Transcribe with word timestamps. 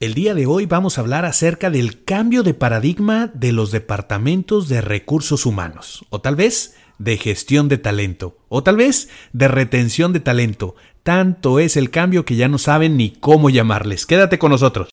El 0.00 0.14
día 0.14 0.34
de 0.34 0.44
hoy 0.46 0.66
vamos 0.66 0.98
a 0.98 1.02
hablar 1.02 1.24
acerca 1.24 1.70
del 1.70 2.02
cambio 2.02 2.42
de 2.42 2.52
paradigma 2.52 3.30
de 3.32 3.52
los 3.52 3.70
departamentos 3.70 4.68
de 4.68 4.80
recursos 4.80 5.46
humanos, 5.46 6.04
o 6.10 6.20
tal 6.20 6.34
vez 6.34 6.74
de 6.98 7.16
gestión 7.16 7.68
de 7.68 7.78
talento, 7.78 8.36
o 8.48 8.64
tal 8.64 8.76
vez 8.76 9.08
de 9.32 9.46
retención 9.46 10.12
de 10.12 10.18
talento. 10.18 10.74
Tanto 11.04 11.60
es 11.60 11.76
el 11.76 11.90
cambio 11.90 12.24
que 12.24 12.34
ya 12.34 12.48
no 12.48 12.58
saben 12.58 12.96
ni 12.96 13.10
cómo 13.10 13.50
llamarles. 13.50 14.04
Quédate 14.04 14.36
con 14.36 14.50
nosotros. 14.50 14.88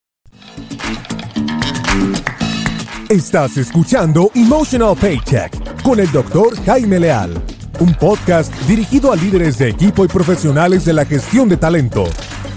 Estás 3.09 3.57
escuchando 3.57 4.29
Emotional 4.35 4.95
Paycheck 4.95 5.81
con 5.81 5.99
el 5.99 6.11
doctor 6.11 6.55
Jaime 6.63 6.99
Leal, 6.99 7.41
un 7.79 7.95
podcast 7.95 8.53
dirigido 8.67 9.11
a 9.11 9.15
líderes 9.15 9.57
de 9.57 9.69
equipo 9.69 10.05
y 10.05 10.07
profesionales 10.07 10.85
de 10.85 10.93
la 10.93 11.05
gestión 11.05 11.49
de 11.49 11.57
talento. 11.57 12.03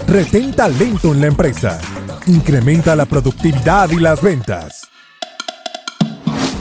Retén 0.07 0.53
talento 0.53 1.15
en 1.15 1.23
la 1.23 1.29
empresa. 1.29 1.81
Incrementa 2.27 2.97
la 2.97 3.05
productividad 3.05 3.91
y 3.91 3.97
las 3.97 4.23
ventas. 4.23 4.89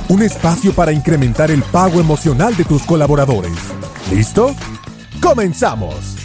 Un 0.10 0.22
espacio 0.22 0.74
para 0.74 0.92
incrementar 0.92 1.52
el 1.52 1.64
pago 1.64 2.02
emocional 2.02 2.54
de 2.58 2.66
tus 2.66 2.84
colaboradores. 2.84 3.54
¿Listo? 4.12 4.54
¡Comenzamos! 5.22 6.18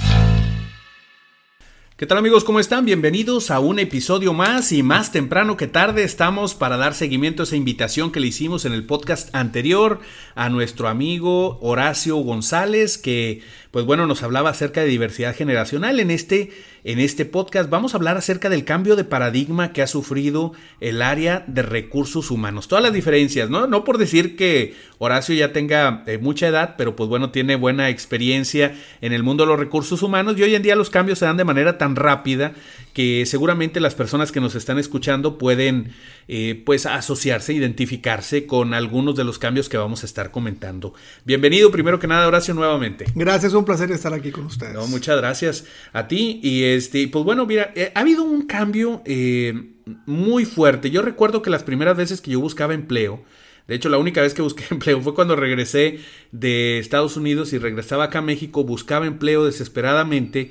¿Qué 1.99 2.07
tal 2.07 2.19
amigos? 2.19 2.45
¿Cómo 2.45 2.61
están? 2.61 2.85
Bienvenidos 2.85 3.51
a 3.51 3.59
un 3.59 3.81
episodio 3.81 4.33
más 4.33 4.71
y 4.71 4.85
más 4.85 5.11
temprano 5.11 5.57
que 5.57 5.67
tarde 5.67 6.05
estamos 6.05 6.55
para 6.55 6.77
dar 6.77 6.95
seguimiento 6.95 7.43
a 7.43 7.45
esa 7.45 7.57
invitación 7.57 8.13
que 8.13 8.21
le 8.21 8.29
hicimos 8.29 8.65
en 8.65 8.73
el 8.73 8.87
podcast 8.87 9.35
anterior 9.35 9.99
a 10.37 10.49
nuestro 10.49 10.87
amigo 10.87 11.59
Horacio 11.61 12.17
González 12.19 12.99
que 12.99 13.43
pues 13.71 13.85
bueno 13.85 14.07
nos 14.07 14.23
hablaba 14.23 14.51
acerca 14.51 14.81
de 14.81 14.89
diversidad 14.89 15.35
generacional 15.35 16.01
en 16.01 16.11
este 16.11 16.51
en 16.85 17.01
este 17.01 17.25
podcast 17.25 17.69
vamos 17.69 17.93
a 17.93 17.97
hablar 17.99 18.17
acerca 18.17 18.49
del 18.49 18.65
cambio 18.65 18.97
de 18.97 19.05
paradigma 19.05 19.73
que 19.73 19.83
ha 19.83 19.87
sufrido 19.87 20.53
el 20.81 21.03
área 21.03 21.45
de 21.47 21.63
recursos 21.63 22.31
humanos. 22.31 22.69
Todas 22.69 22.83
las 22.83 22.93
diferencias, 22.93 23.51
¿no? 23.51 23.67
No 23.67 23.85
por 23.85 23.99
decir 23.99 24.37
que 24.37 24.75
Horacio 24.99 25.35
ya 25.35 25.53
tenga 25.53 26.03
eh, 26.07 26.19
mucha 26.19 26.49
edad, 26.49 26.77
pero 26.79 26.97
pues 26.97 27.09
bueno, 27.09 27.31
tiene 27.31 27.57
buena 27.57 27.89
experiencia 27.89 28.75
en 29.01 29.13
el 29.13 29.23
mundo 29.23 29.45
de 29.45 29.49
los 29.49 29.59
recursos 29.59 30.03
humanos 30.03 30.37
y 30.39 30.43
hoy 30.43 30.55
en 30.55 30.63
día 30.63 30.77
los 30.77 30.91
cambios 30.91 31.19
se 31.19 31.25
dan 31.25 31.37
de 31.37 31.45
manera 31.45 31.79
tan 31.79 31.95
rápida 31.95 32.53
que 32.95 33.27
seguramente 33.27 33.81
las 33.81 33.95
personas 33.95 34.33
que 34.33 34.41
nos 34.41 34.55
están 34.55 34.79
escuchando 34.79 35.39
pueden 35.39 35.93
eh, 36.27 36.63
pues 36.65 36.87
asociarse, 36.87 37.53
identificarse 37.53 38.47
con 38.47 38.75
algunos 38.75 39.15
de 39.15 39.25
los 39.25 39.39
cambios 39.39 39.69
que 39.69 39.77
vamos 39.77 40.03
a 40.03 40.07
estar 40.07 40.31
comentando. 40.31 40.95
Bienvenido 41.25 41.71
primero 41.71 41.99
que 41.99 42.07
nada 42.07 42.27
Horacio 42.27 42.55
nuevamente. 42.55 43.05
Gracias, 43.15 43.55
un 43.59 43.65
placer 43.65 43.91
estar 43.93 44.15
aquí 44.15 44.31
con 44.31 44.47
ustedes. 44.47 44.75
No, 44.75 44.87
muchas 44.87 45.17
gracias 45.17 45.65
a 45.93 46.09
ti 46.09 46.41
y 46.43 46.65
este, 46.65 47.09
pues 47.09 47.25
bueno, 47.25 47.47
mira, 47.47 47.73
eh, 47.75 47.93
ha 47.95 48.01
habido 48.01 48.25
un 48.25 48.47
cambio 48.47 49.03
eh, 49.05 49.73
muy 50.07 50.45
fuerte. 50.45 50.91
Yo 50.91 51.03
recuerdo 51.03 51.43
que 51.43 51.51
las 51.51 51.63
primeras 51.63 51.97
veces 51.97 52.21
que 52.21 52.31
yo 52.31 52.41
buscaba 52.41 52.75
empleo, 52.75 53.23
de 53.69 53.75
hecho, 53.75 53.91
la 53.91 53.99
única 53.99 54.23
vez 54.23 54.33
que 54.35 54.43
busqué 54.43 54.65
empleo 54.71 55.01
fue 55.01 55.15
cuando 55.15 55.37
regresé 55.37 56.01
de 56.33 56.79
Estados 56.79 57.17
Unidos 57.17 57.53
y 57.53 57.59
regresaba 57.59 58.05
acá 58.05 58.21
a 58.21 58.23
México, 58.23 58.65
buscaba 58.65 59.07
empleo 59.07 59.45
desesperadamente 59.45 60.51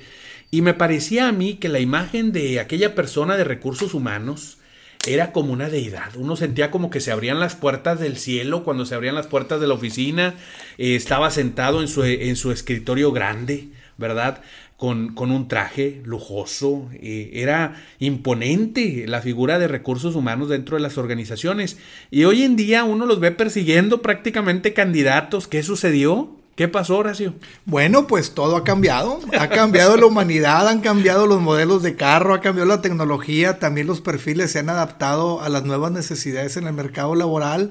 y 0.50 0.62
me 0.62 0.72
parecía 0.72 1.28
a 1.28 1.32
mí 1.32 1.54
que 1.54 1.68
la 1.68 1.80
imagen 1.80 2.32
de 2.32 2.60
aquella 2.60 2.94
persona 2.94 3.36
de 3.36 3.44
recursos 3.44 3.92
humanos 3.92 4.57
era 5.06 5.32
como 5.32 5.52
una 5.52 5.68
deidad. 5.68 6.16
Uno 6.16 6.36
sentía 6.36 6.70
como 6.70 6.90
que 6.90 7.00
se 7.00 7.12
abrían 7.12 7.40
las 7.40 7.54
puertas 7.54 8.00
del 8.00 8.16
cielo 8.16 8.64
cuando 8.64 8.84
se 8.84 8.94
abrían 8.94 9.14
las 9.14 9.26
puertas 9.26 9.60
de 9.60 9.66
la 9.66 9.74
oficina. 9.74 10.34
Eh, 10.76 10.96
estaba 10.96 11.30
sentado 11.30 11.80
en 11.80 11.88
su, 11.88 12.04
en 12.04 12.36
su 12.36 12.52
escritorio 12.52 13.12
grande, 13.12 13.68
¿verdad? 13.96 14.42
con, 14.78 15.12
con 15.14 15.32
un 15.32 15.48
traje 15.48 16.00
lujoso. 16.04 16.88
Eh, 16.94 17.30
era 17.34 17.82
imponente 17.98 19.04
la 19.06 19.20
figura 19.20 19.58
de 19.58 19.68
recursos 19.68 20.14
humanos 20.14 20.48
dentro 20.48 20.76
de 20.76 20.82
las 20.82 20.96
organizaciones. 20.96 21.78
Y 22.10 22.24
hoy 22.24 22.44
en 22.44 22.56
día 22.56 22.84
uno 22.84 23.04
los 23.04 23.20
ve 23.20 23.32
persiguiendo 23.32 24.00
prácticamente 24.00 24.72
candidatos. 24.72 25.48
¿Qué 25.48 25.62
sucedió? 25.64 26.37
¿Qué 26.58 26.66
pasó, 26.66 26.98
Horacio? 26.98 27.34
Bueno, 27.66 28.08
pues 28.08 28.34
todo 28.34 28.56
ha 28.56 28.64
cambiado. 28.64 29.20
Ha 29.38 29.48
cambiado 29.48 29.96
la 29.96 30.06
humanidad, 30.06 30.66
han 30.66 30.80
cambiado 30.80 31.28
los 31.28 31.40
modelos 31.40 31.84
de 31.84 31.94
carro, 31.94 32.34
ha 32.34 32.40
cambiado 32.40 32.68
la 32.68 32.82
tecnología, 32.82 33.60
también 33.60 33.86
los 33.86 34.00
perfiles 34.00 34.50
se 34.50 34.58
han 34.58 34.68
adaptado 34.68 35.40
a 35.40 35.48
las 35.50 35.62
nuevas 35.62 35.92
necesidades 35.92 36.56
en 36.56 36.66
el 36.66 36.72
mercado 36.72 37.14
laboral. 37.14 37.70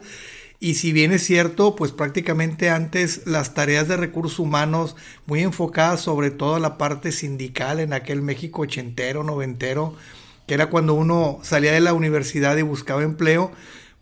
Y 0.62 0.75
si 0.75 0.94
bien 0.94 1.12
es 1.12 1.22
cierto, 1.25 1.75
pues 1.75 1.92
prácticamente 1.92 2.70
antes 2.70 3.28
las 3.28 3.53
tareas 3.53 3.90
de 3.90 3.98
recursos 3.98 4.40
humanos 4.40 4.96
muy 5.25 5.42
enfocadas 5.42 6.00
sobre 6.00 6.31
todo 6.31 6.56
a 6.56 6.62
la 6.62 6.78
parte 6.78 7.12
sindical 7.12 7.81
en 7.81 7.92
aquel 7.92 8.22
México 8.22 8.62
ochentero, 8.62 9.22
noventero, 9.22 9.96
que 10.48 10.54
era 10.54 10.69
cuando 10.69 10.94
uno 10.94 11.40
salía 11.44 11.74
de 11.74 11.81
la 11.81 11.92
universidad 11.92 12.56
y 12.56 12.62
buscaba 12.62 13.04
empleo, 13.04 13.52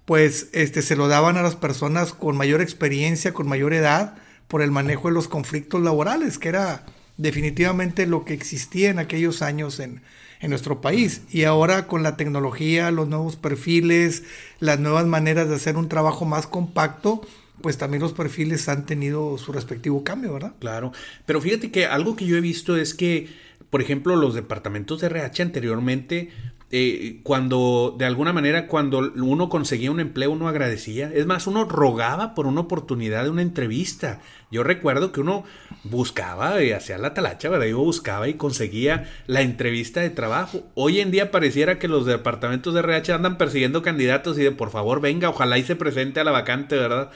pues 0.05 0.49
este 0.51 0.83
se 0.83 0.95
lo 0.95 1.07
daban 1.07 1.37
a 1.37 1.41
las 1.41 1.55
personas 1.55 2.13
con 2.13 2.37
mayor 2.37 2.61
experiencia, 2.61 3.33
con 3.33 3.49
mayor 3.49 3.73
edad, 3.73 4.19
por 4.47 4.61
el 4.61 4.71
manejo 4.71 5.07
de 5.07 5.13
los 5.13 5.27
conflictos 5.27 5.81
laborales, 5.81 6.37
que 6.37 6.49
era 6.49 6.85
definitivamente 7.17 8.05
lo 8.05 8.25
que 8.25 8.33
existía 8.33 8.89
en 8.89 8.99
aquellos 8.99 9.41
años 9.41 9.79
en, 9.79 10.01
en 10.41 10.49
nuestro 10.49 10.81
país. 10.81 11.21
Y 11.31 11.43
ahora 11.43 11.87
con 11.87 12.03
la 12.03 12.17
tecnología, 12.17 12.91
los 12.91 13.07
nuevos 13.07 13.35
perfiles, 13.35 14.23
las 14.59 14.79
nuevas 14.79 15.05
maneras 15.05 15.49
de 15.49 15.55
hacer 15.55 15.77
un 15.77 15.89
trabajo 15.89 16.25
más 16.25 16.47
compacto, 16.47 17.21
pues 17.61 17.77
también 17.77 18.03
los 18.03 18.13
perfiles 18.13 18.67
han 18.69 18.85
tenido 18.85 19.37
su 19.37 19.51
respectivo 19.51 20.03
cambio, 20.03 20.33
¿verdad? 20.33 20.53
Claro, 20.59 20.91
pero 21.25 21.41
fíjate 21.41 21.71
que 21.71 21.85
algo 21.85 22.15
que 22.15 22.25
yo 22.25 22.37
he 22.37 22.41
visto 22.41 22.75
es 22.75 22.93
que, 22.93 23.29
por 23.69 23.81
ejemplo, 23.81 24.15
los 24.15 24.35
departamentos 24.35 25.01
de 25.01 25.07
RH 25.07 25.41
anteriormente 25.41 26.29
eh, 26.71 27.19
cuando 27.23 27.95
de 27.97 28.05
alguna 28.05 28.33
manera 28.33 28.67
cuando 28.67 29.11
uno 29.15 29.49
conseguía 29.49 29.91
un 29.91 29.99
empleo 29.99 30.31
uno 30.31 30.47
agradecía, 30.47 31.11
es 31.13 31.25
más, 31.25 31.47
uno 31.47 31.65
rogaba 31.65 32.33
por 32.33 32.47
una 32.47 32.61
oportunidad 32.61 33.23
de 33.23 33.29
una 33.29 33.43
entrevista. 33.43 34.21
Yo 34.51 34.63
recuerdo 34.63 35.11
que 35.11 35.21
uno 35.21 35.43
buscaba 35.83 36.63
y 36.63 36.71
hacía 36.71 36.97
la 36.97 37.13
talacha, 37.13 37.49
¿verdad? 37.49 37.67
Yo 37.67 37.79
buscaba 37.79 38.27
y 38.27 38.33
conseguía 38.33 39.11
la 39.27 39.41
entrevista 39.41 40.01
de 40.01 40.09
trabajo. 40.09 40.63
Hoy 40.73 41.01
en 41.01 41.11
día 41.11 41.31
pareciera 41.31 41.77
que 41.77 41.87
los 41.87 42.05
departamentos 42.05 42.73
de 42.73 42.79
RH 42.79 43.13
andan 43.13 43.37
persiguiendo 43.37 43.81
candidatos 43.81 44.37
y 44.39 44.43
de 44.43 44.51
por 44.51 44.71
favor 44.71 45.01
venga, 45.01 45.29
ojalá 45.29 45.57
y 45.57 45.63
se 45.63 45.75
presente 45.75 46.19
a 46.19 46.23
la 46.23 46.31
vacante, 46.31 46.75
¿verdad? 46.75 47.11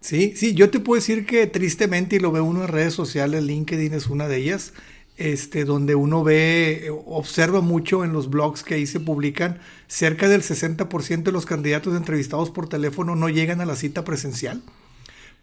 Sí, 0.00 0.34
sí, 0.36 0.54
yo 0.54 0.70
te 0.70 0.78
puedo 0.78 1.00
decir 1.00 1.26
que 1.26 1.46
tristemente, 1.46 2.16
y 2.16 2.20
lo 2.20 2.30
ve 2.30 2.40
uno 2.40 2.62
en 2.62 2.68
redes 2.68 2.94
sociales, 2.94 3.42
LinkedIn 3.42 3.94
es 3.94 4.06
una 4.06 4.28
de 4.28 4.36
ellas, 4.36 4.72
este, 5.18 5.64
donde 5.64 5.94
uno 5.94 6.24
ve, 6.24 6.90
observa 7.06 7.60
mucho 7.60 8.04
en 8.04 8.12
los 8.12 8.30
blogs 8.30 8.62
que 8.62 8.74
ahí 8.74 8.86
se 8.86 9.00
publican, 9.00 9.58
cerca 9.86 10.28
del 10.28 10.42
60% 10.42 11.24
de 11.24 11.32
los 11.32 11.44
candidatos 11.44 11.96
entrevistados 11.96 12.50
por 12.50 12.68
teléfono 12.68 13.16
no 13.16 13.28
llegan 13.28 13.60
a 13.60 13.66
la 13.66 13.76
cita 13.76 14.04
presencial 14.04 14.62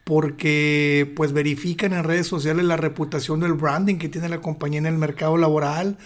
porque 0.05 1.11
pues 1.15 1.33
verifican 1.33 1.91
en 1.91 2.03
redes 2.03 2.27
sociales 2.27 2.63
la 2.63 2.77
reputación 2.77 3.39
del 3.39 3.53
branding 3.53 3.95
que 3.95 4.07
tiene 4.07 4.29
la 4.29 4.39
compañía 4.39 4.77
en 4.77 4.85
el 4.85 4.97
mercado 4.97 5.35
laboral, 5.35 5.97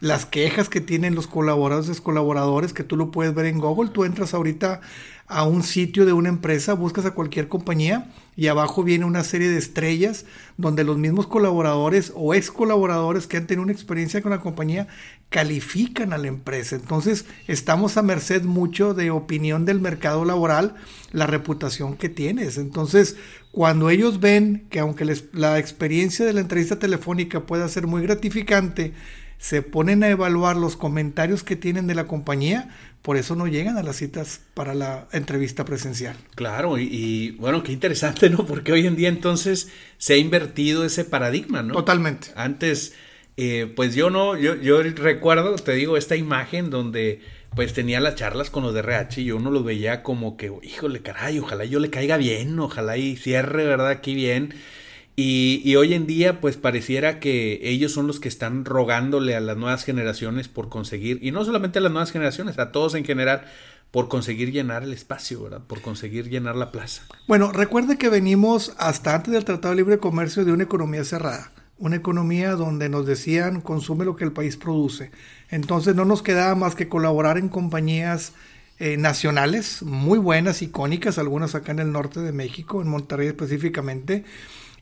las 0.00 0.26
quejas 0.26 0.68
que 0.68 0.80
tienen 0.80 1.16
los 1.16 1.26
colaboradores, 1.26 2.00
colaboradores, 2.00 2.72
que 2.72 2.84
tú 2.84 2.96
lo 2.96 3.10
puedes 3.10 3.34
ver 3.34 3.46
en 3.46 3.58
Google. 3.58 3.90
Tú 3.90 4.04
entras 4.04 4.32
ahorita 4.32 4.80
a 5.28 5.44
un 5.44 5.62
sitio 5.62 6.06
de 6.06 6.14
una 6.14 6.30
empresa, 6.30 6.72
buscas 6.72 7.04
a 7.04 7.12
cualquier 7.12 7.48
compañía 7.48 8.10
y 8.34 8.46
abajo 8.46 8.82
viene 8.82 9.04
una 9.04 9.24
serie 9.24 9.48
de 9.48 9.58
estrellas 9.58 10.24
donde 10.56 10.84
los 10.84 10.96
mismos 10.96 11.26
colaboradores 11.26 12.12
o 12.14 12.34
ex 12.34 12.50
colaboradores 12.50 13.26
que 13.26 13.36
han 13.36 13.46
tenido 13.46 13.62
una 13.62 13.72
experiencia 13.72 14.22
con 14.22 14.30
la 14.30 14.40
compañía 14.40 14.88
califican 15.28 16.14
a 16.14 16.18
la 16.18 16.28
empresa. 16.28 16.76
Entonces 16.76 17.26
estamos 17.46 17.98
a 17.98 18.02
merced 18.02 18.42
mucho 18.42 18.94
de 18.94 19.10
opinión 19.10 19.66
del 19.66 19.80
mercado 19.80 20.24
laboral, 20.24 20.74
la 21.12 21.26
reputación 21.26 21.96
que 21.96 22.08
tienes. 22.08 22.56
Entonces 22.56 23.16
cuando 23.52 23.90
ellos 23.90 24.20
ven 24.20 24.66
que 24.70 24.78
aunque 24.78 25.04
la 25.32 25.58
experiencia 25.58 26.24
de 26.24 26.32
la 26.32 26.40
entrevista 26.40 26.78
telefónica 26.78 27.44
pueda 27.44 27.68
ser 27.68 27.86
muy 27.86 28.02
gratificante, 28.02 28.94
se 29.38 29.62
ponen 29.62 30.02
a 30.02 30.08
evaluar 30.08 30.56
los 30.56 30.76
comentarios 30.76 31.44
que 31.44 31.56
tienen 31.56 31.86
de 31.86 31.94
la 31.94 32.06
compañía, 32.06 32.70
por 33.02 33.16
eso 33.16 33.34
no 33.34 33.46
llegan 33.46 33.78
a 33.78 33.82
las 33.82 33.96
citas 33.96 34.40
para 34.54 34.74
la 34.74 35.08
entrevista 35.12 35.64
presencial. 35.64 36.16
Claro, 36.34 36.78
y, 36.78 37.32
bueno, 37.38 37.62
qué 37.62 37.72
interesante, 37.72 38.28
¿no? 38.30 38.46
Porque 38.46 38.72
hoy 38.72 38.86
en 38.86 38.96
día 38.96 39.08
entonces 39.08 39.70
se 39.98 40.14
ha 40.14 40.16
invertido 40.16 40.84
ese 40.84 41.04
paradigma, 41.04 41.62
¿no? 41.62 41.74
Totalmente. 41.74 42.28
Antes, 42.34 42.94
eh, 43.36 43.72
pues 43.74 43.94
yo 43.94 44.10
no, 44.10 44.36
yo, 44.36 44.56
yo 44.56 44.82
recuerdo, 44.82 45.54
te 45.56 45.72
digo, 45.72 45.96
esta 45.96 46.16
imagen 46.16 46.70
donde 46.70 47.22
pues 47.54 47.72
tenía 47.72 48.00
las 48.00 48.14
charlas 48.14 48.50
con 48.50 48.62
los 48.62 48.74
de 48.74 48.80
RH 48.80 49.22
y 49.22 49.32
uno 49.32 49.50
los 49.50 49.64
veía 49.64 50.02
como 50.02 50.36
que, 50.36 50.52
híjole, 50.62 51.00
caray, 51.00 51.38
ojalá 51.38 51.64
yo 51.64 51.80
le 51.80 51.90
caiga 51.90 52.16
bien, 52.16 52.58
ojalá 52.58 52.96
y 52.96 53.16
cierre, 53.16 53.64
¿verdad? 53.64 53.88
Aquí 53.88 54.14
bien. 54.14 54.54
Y, 55.20 55.74
hoy 55.74 55.94
en 55.94 56.06
día, 56.06 56.40
pues 56.40 56.56
pareciera 56.56 57.18
que 57.18 57.58
ellos 57.64 57.90
son 57.90 58.06
los 58.06 58.20
que 58.20 58.28
están 58.28 58.64
rogándole 58.64 59.34
a 59.34 59.40
las 59.40 59.56
nuevas 59.56 59.82
generaciones 59.82 60.46
por 60.46 60.68
conseguir, 60.68 61.18
y 61.22 61.32
no 61.32 61.44
solamente 61.44 61.80
a 61.80 61.82
las 61.82 61.90
nuevas 61.90 62.12
generaciones, 62.12 62.56
a 62.60 62.70
todos 62.70 62.94
en 62.94 63.04
general, 63.04 63.42
por 63.90 64.06
conseguir 64.06 64.52
llenar 64.52 64.84
el 64.84 64.92
espacio, 64.92 65.42
¿verdad? 65.42 65.62
Por 65.66 65.80
conseguir 65.80 66.28
llenar 66.28 66.54
la 66.54 66.70
plaza. 66.70 67.02
Bueno, 67.26 67.50
recuerde 67.50 67.98
que 67.98 68.08
venimos 68.08 68.72
hasta 68.78 69.16
antes 69.16 69.34
del 69.34 69.44
Tratado 69.44 69.74
de 69.74 69.78
Libre 69.78 69.98
Comercio 69.98 70.44
de 70.44 70.52
una 70.52 70.62
economía 70.62 71.02
cerrada 71.02 71.50
una 71.80 71.94
economía 71.94 72.56
donde 72.56 72.88
nos 72.88 73.06
decían 73.06 73.60
consume 73.60 74.04
lo 74.04 74.16
que 74.16 74.24
el 74.24 74.32
país 74.32 74.56
produce. 74.56 75.12
Entonces 75.48 75.94
no 75.94 76.04
nos 76.04 76.22
quedaba 76.22 76.56
más 76.56 76.74
que 76.74 76.88
colaborar 76.88 77.38
en 77.38 77.48
compañías 77.48 78.32
eh, 78.80 78.96
nacionales 78.96 79.84
muy 79.84 80.18
buenas, 80.18 80.60
icónicas, 80.60 81.18
algunas 81.18 81.54
acá 81.54 81.70
en 81.70 81.78
el 81.78 81.92
norte 81.92 82.18
de 82.18 82.32
México, 82.32 82.82
en 82.82 82.88
Monterrey 82.88 83.28
específicamente, 83.28 84.24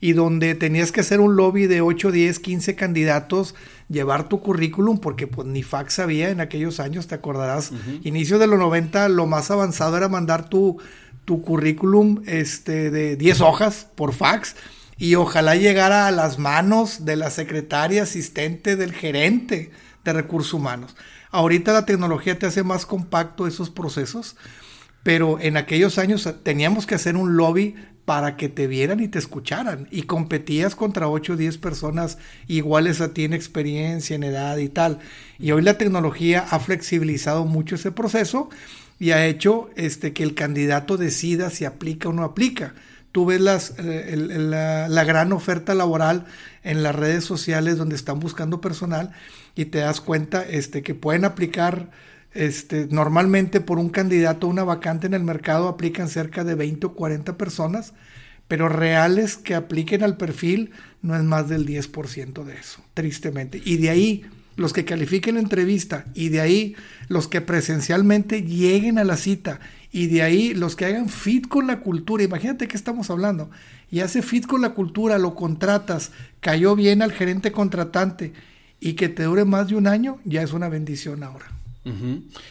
y 0.00 0.12
donde 0.12 0.54
tenías 0.54 0.92
que 0.92 1.00
hacer 1.00 1.20
un 1.20 1.36
lobby 1.36 1.66
de 1.66 1.80
8, 1.80 2.12
10, 2.12 2.38
15 2.38 2.74
candidatos, 2.74 3.54
llevar 3.88 4.28
tu 4.28 4.40
currículum, 4.40 4.98
porque 4.98 5.26
pues 5.26 5.46
ni 5.46 5.62
fax 5.62 5.98
había 5.98 6.30
en 6.30 6.40
aquellos 6.40 6.80
años, 6.80 7.06
te 7.06 7.14
acordarás, 7.14 7.72
inicio 8.02 8.38
de 8.38 8.46
los 8.46 8.58
90, 8.58 9.08
lo 9.08 9.26
más 9.26 9.50
avanzado 9.50 9.96
era 9.96 10.08
mandar 10.08 10.48
tu, 10.48 10.78
tu 11.24 11.42
currículum 11.42 12.22
este, 12.26 12.90
de 12.90 13.16
10 13.16 13.40
hojas 13.40 13.88
por 13.94 14.12
fax 14.12 14.56
y 14.98 15.14
ojalá 15.14 15.56
llegara 15.56 16.06
a 16.06 16.10
las 16.10 16.38
manos 16.38 17.04
de 17.04 17.16
la 17.16 17.30
secretaria 17.30 18.04
asistente 18.04 18.76
del 18.76 18.92
gerente 18.92 19.70
de 20.04 20.12
recursos 20.12 20.54
humanos. 20.54 20.96
Ahorita 21.30 21.72
la 21.72 21.84
tecnología 21.84 22.38
te 22.38 22.46
hace 22.46 22.62
más 22.62 22.86
compacto 22.86 23.46
esos 23.46 23.68
procesos, 23.68 24.36
pero 25.02 25.38
en 25.40 25.56
aquellos 25.56 25.98
años 25.98 26.28
teníamos 26.42 26.86
que 26.86 26.94
hacer 26.94 27.16
un 27.16 27.36
lobby 27.36 27.74
para 28.06 28.36
que 28.36 28.48
te 28.48 28.66
vieran 28.66 29.00
y 29.00 29.08
te 29.08 29.18
escucharan 29.18 29.88
y 29.90 30.04
competías 30.04 30.74
contra 30.74 31.08
8 31.08 31.34
o 31.34 31.36
10 31.36 31.58
personas 31.58 32.16
iguales 32.46 33.02
a 33.02 33.12
ti 33.12 33.24
en 33.24 33.34
experiencia, 33.34 34.16
en 34.16 34.22
edad 34.22 34.56
y 34.56 34.70
tal. 34.70 35.00
Y 35.38 35.50
hoy 35.50 35.60
la 35.60 35.76
tecnología 35.76 36.46
ha 36.48 36.58
flexibilizado 36.58 37.44
mucho 37.44 37.74
ese 37.74 37.92
proceso 37.92 38.48
y 38.98 39.10
ha 39.10 39.26
hecho 39.26 39.68
este, 39.76 40.14
que 40.14 40.22
el 40.22 40.34
candidato 40.34 40.96
decida 40.96 41.50
si 41.50 41.66
aplica 41.66 42.08
o 42.08 42.14
no 42.14 42.22
aplica 42.22 42.72
tú 43.16 43.24
ves 43.24 43.40
las, 43.40 43.72
eh, 43.78 44.14
la, 44.14 45.04
gran 45.04 45.32
oferta 45.32 45.74
laboral 45.74 46.26
en 46.62 46.82
las 46.82 46.94
redes 46.94 47.24
sociales 47.24 47.78
donde 47.78 47.96
están 47.96 48.20
buscando 48.20 48.60
personal 48.60 49.12
y 49.54 49.64
te 49.64 49.78
das 49.78 50.02
cuenta 50.02 50.42
este, 50.42 50.82
que 50.82 50.94
pueden 50.94 51.24
aplicar 51.24 51.88
este, 52.36 52.86
normalmente 52.90 53.60
por 53.60 53.78
un 53.78 53.88
candidato 53.88 54.46
una 54.46 54.64
vacante 54.64 55.06
en 55.06 55.14
el 55.14 55.24
mercado 55.24 55.68
aplican 55.68 56.08
cerca 56.08 56.44
de 56.44 56.54
20 56.54 56.86
o 56.86 56.94
40 56.94 57.36
personas, 57.36 57.94
pero 58.48 58.68
reales 58.68 59.36
que 59.36 59.54
apliquen 59.54 60.02
al 60.02 60.16
perfil 60.16 60.70
no 61.02 61.16
es 61.16 61.22
más 61.22 61.48
del 61.48 61.66
10% 61.66 62.44
de 62.44 62.54
eso, 62.54 62.82
tristemente. 62.94 63.60
Y 63.64 63.78
de 63.78 63.90
ahí 63.90 64.24
los 64.56 64.72
que 64.72 64.84
califiquen 64.84 65.34
la 65.34 65.40
entrevista 65.40 66.06
y 66.14 66.30
de 66.30 66.40
ahí 66.40 66.76
los 67.08 67.28
que 67.28 67.40
presencialmente 67.40 68.42
lleguen 68.42 68.98
a 68.98 69.04
la 69.04 69.16
cita 69.16 69.60
y 69.92 70.06
de 70.06 70.22
ahí 70.22 70.54
los 70.54 70.76
que 70.76 70.86
hagan 70.86 71.08
fit 71.08 71.48
con 71.48 71.66
la 71.66 71.80
cultura, 71.80 72.22
imagínate 72.22 72.68
que 72.68 72.76
estamos 72.76 73.10
hablando, 73.10 73.50
y 73.90 74.00
hace 74.00 74.22
fit 74.22 74.46
con 74.46 74.60
la 74.60 74.70
cultura, 74.70 75.18
lo 75.18 75.34
contratas, 75.34 76.10
cayó 76.40 76.76
bien 76.76 77.02
al 77.02 77.12
gerente 77.12 77.52
contratante 77.52 78.32
y 78.80 78.94
que 78.94 79.08
te 79.08 79.24
dure 79.24 79.44
más 79.44 79.68
de 79.68 79.76
un 79.76 79.86
año, 79.86 80.18
ya 80.24 80.42
es 80.42 80.52
una 80.52 80.68
bendición 80.68 81.22
ahora. 81.22 81.46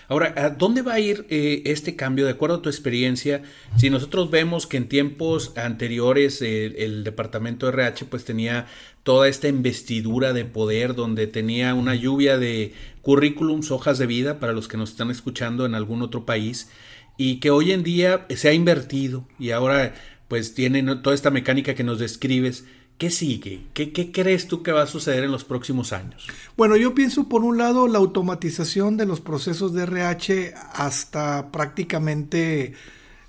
Ahora, 0.07 0.33
¿a 0.37 0.49
dónde 0.49 0.81
va 0.81 0.93
a 0.93 0.99
ir 0.99 1.25
eh, 1.29 1.61
este 1.65 1.95
cambio? 1.95 2.25
De 2.25 2.31
acuerdo 2.31 2.57
a 2.57 2.61
tu 2.61 2.69
experiencia, 2.69 3.43
si 3.75 3.89
nosotros 3.89 4.31
vemos 4.31 4.65
que 4.65 4.77
en 4.77 4.87
tiempos 4.87 5.51
anteriores 5.57 6.41
el 6.41 7.03
departamento 7.03 7.65
de 7.65 7.73
RH 7.73 8.05
pues 8.05 8.23
tenía 8.23 8.67
toda 9.03 9.27
esta 9.27 9.47
investidura 9.47 10.33
de 10.33 10.45
poder 10.45 10.95
donde 10.95 11.27
tenía 11.27 11.73
una 11.73 11.95
lluvia 11.95 12.37
de 12.37 12.73
currículums, 13.01 13.71
hojas 13.71 13.97
de 13.97 14.07
vida 14.07 14.39
para 14.39 14.53
los 14.53 14.67
que 14.67 14.77
nos 14.77 14.91
están 14.91 15.11
escuchando 15.11 15.65
en 15.65 15.75
algún 15.75 16.01
otro 16.01 16.25
país 16.25 16.69
y 17.17 17.39
que 17.39 17.51
hoy 17.51 17.71
en 17.71 17.83
día 17.83 18.25
se 18.29 18.49
ha 18.49 18.53
invertido 18.53 19.27
y 19.37 19.51
ahora 19.51 19.93
pues 20.27 20.53
tienen 20.55 21.01
toda 21.01 21.13
esta 21.13 21.29
mecánica 21.29 21.75
que 21.75 21.83
nos 21.83 21.99
describes. 21.99 22.65
¿Qué 22.97 23.09
sigue? 23.09 23.67
¿Qué, 23.73 23.91
¿Qué, 23.91 24.11
crees 24.13 24.47
tú 24.47 24.63
que 24.63 24.71
va 24.71 24.83
a 24.83 24.87
suceder 24.87 25.25
en 25.25 25.31
los 25.31 25.43
próximos 25.43 25.91
años? 25.91 26.27
Bueno, 26.55 26.77
yo 26.77 26.95
pienso 26.95 27.27
por 27.27 27.43
un 27.43 27.57
lado 27.57 27.89
la 27.89 27.97
automatización 27.97 28.95
de 28.95 29.05
los 29.05 29.19
procesos 29.19 29.73
de 29.73 29.83
RH 29.83 30.53
hasta 30.73 31.51
prácticamente 31.51 32.73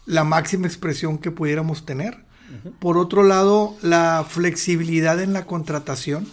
la 0.05 0.23
máxima 0.23 0.69
expresión 0.69 1.19
que 1.19 1.33
pudiéramos 1.33 1.85
tener. 1.85 2.25
Por 2.79 2.97
otro 2.97 3.25
lado, 3.25 3.77
la 3.83 4.25
flexibilidad 4.27 5.21
en 5.21 5.33
la 5.33 5.47
contratación, 5.47 6.29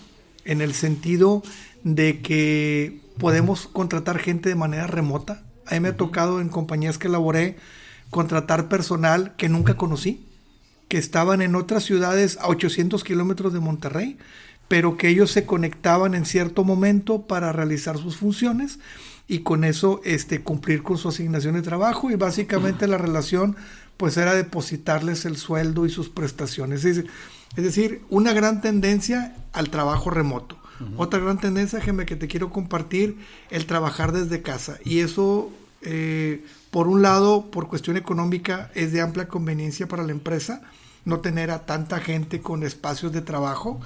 en 0.46 0.62
el 0.62 0.76
sentido 0.76 1.42
de 1.84 2.22
que 2.22 3.02
podemos 3.18 3.68
contratar 3.68 4.20
gente 4.20 4.50
de 4.50 4.56
manera 4.56 4.86
remota. 4.86 5.44
A 5.66 5.74
mí 5.74 5.80
me 5.80 5.90
ha 5.90 5.98
tocado 5.98 6.40
en 6.40 6.50
compañías 6.50 7.00
que 7.00 7.10
laboré 7.10 7.58
contratar 8.12 8.70
personal 8.70 9.36
que 9.38 9.50
nunca 9.50 9.76
conocí, 9.76 10.28
que 10.94 11.00
estaban 11.00 11.42
en 11.42 11.56
otras 11.56 11.86
ciudades 11.86 12.38
a 12.40 12.50
800 12.50 13.04
kilómetros 13.04 13.52
de 13.52 13.60
Monterrey, 13.60 14.20
pero 14.68 14.96
que 14.96 15.10
ellos 15.10 15.32
se 15.32 15.44
conectaban 15.44 16.14
en 16.14 16.24
cierto 16.24 16.64
momento 16.64 17.24
para 17.24 17.52
realizar 17.52 17.98
sus 17.98 18.18
funciones 18.18 18.78
y 19.28 19.40
con 19.40 19.64
eso 19.64 20.02
este, 20.06 20.44
cumplir 20.44 20.84
con 20.84 21.00
su 21.00 21.10
asignación 21.10 21.56
de 21.56 21.64
trabajo 21.64 22.12
y 22.12 22.16
básicamente 22.16 22.86
la 22.86 23.00
relación 23.00 23.56
pues 23.98 24.18
era 24.18 24.36
depositarles 24.36 25.26
el 25.26 25.36
sueldo 25.36 25.88
y 25.88 25.90
sus 25.90 26.10
prestaciones. 26.10 26.86
Es, 26.86 27.04
decir, 27.56 28.04
una 28.12 28.32
gran 28.32 28.62
tendencia 28.62 29.36
al 29.52 29.72
trabajo 29.72 30.12
remoto. 30.12 30.60
Otra 30.98 31.20
gran 31.20 31.40
tendencia, 31.40 31.80
que 31.80 32.16
te 32.16 32.28
quiero 32.28 32.52
compartir, 32.52 33.18
el 33.50 33.66
trabajar 33.66 34.12
desde 34.12 34.44
casa. 34.44 34.78
Y 34.86 35.00
eso, 35.00 35.50
eh, 35.82 36.46
por 36.70 36.88
un 36.88 37.02
lado, 37.02 37.50
por 37.50 37.68
cuestión 37.68 37.98
económica, 37.98 38.70
es 38.76 38.94
de 38.94 39.02
amplia 39.02 39.28
conveniencia 39.28 39.88
para 39.88 40.04
la 40.04 40.12
empresa, 40.12 40.62
no 41.06 41.20
tener 41.20 41.52
a 41.52 41.66
tanta 41.66 42.00
gente 42.00 42.42
con 42.42 42.64
espacios 42.64 43.12
de 43.12 43.22
trabajo. 43.22 43.80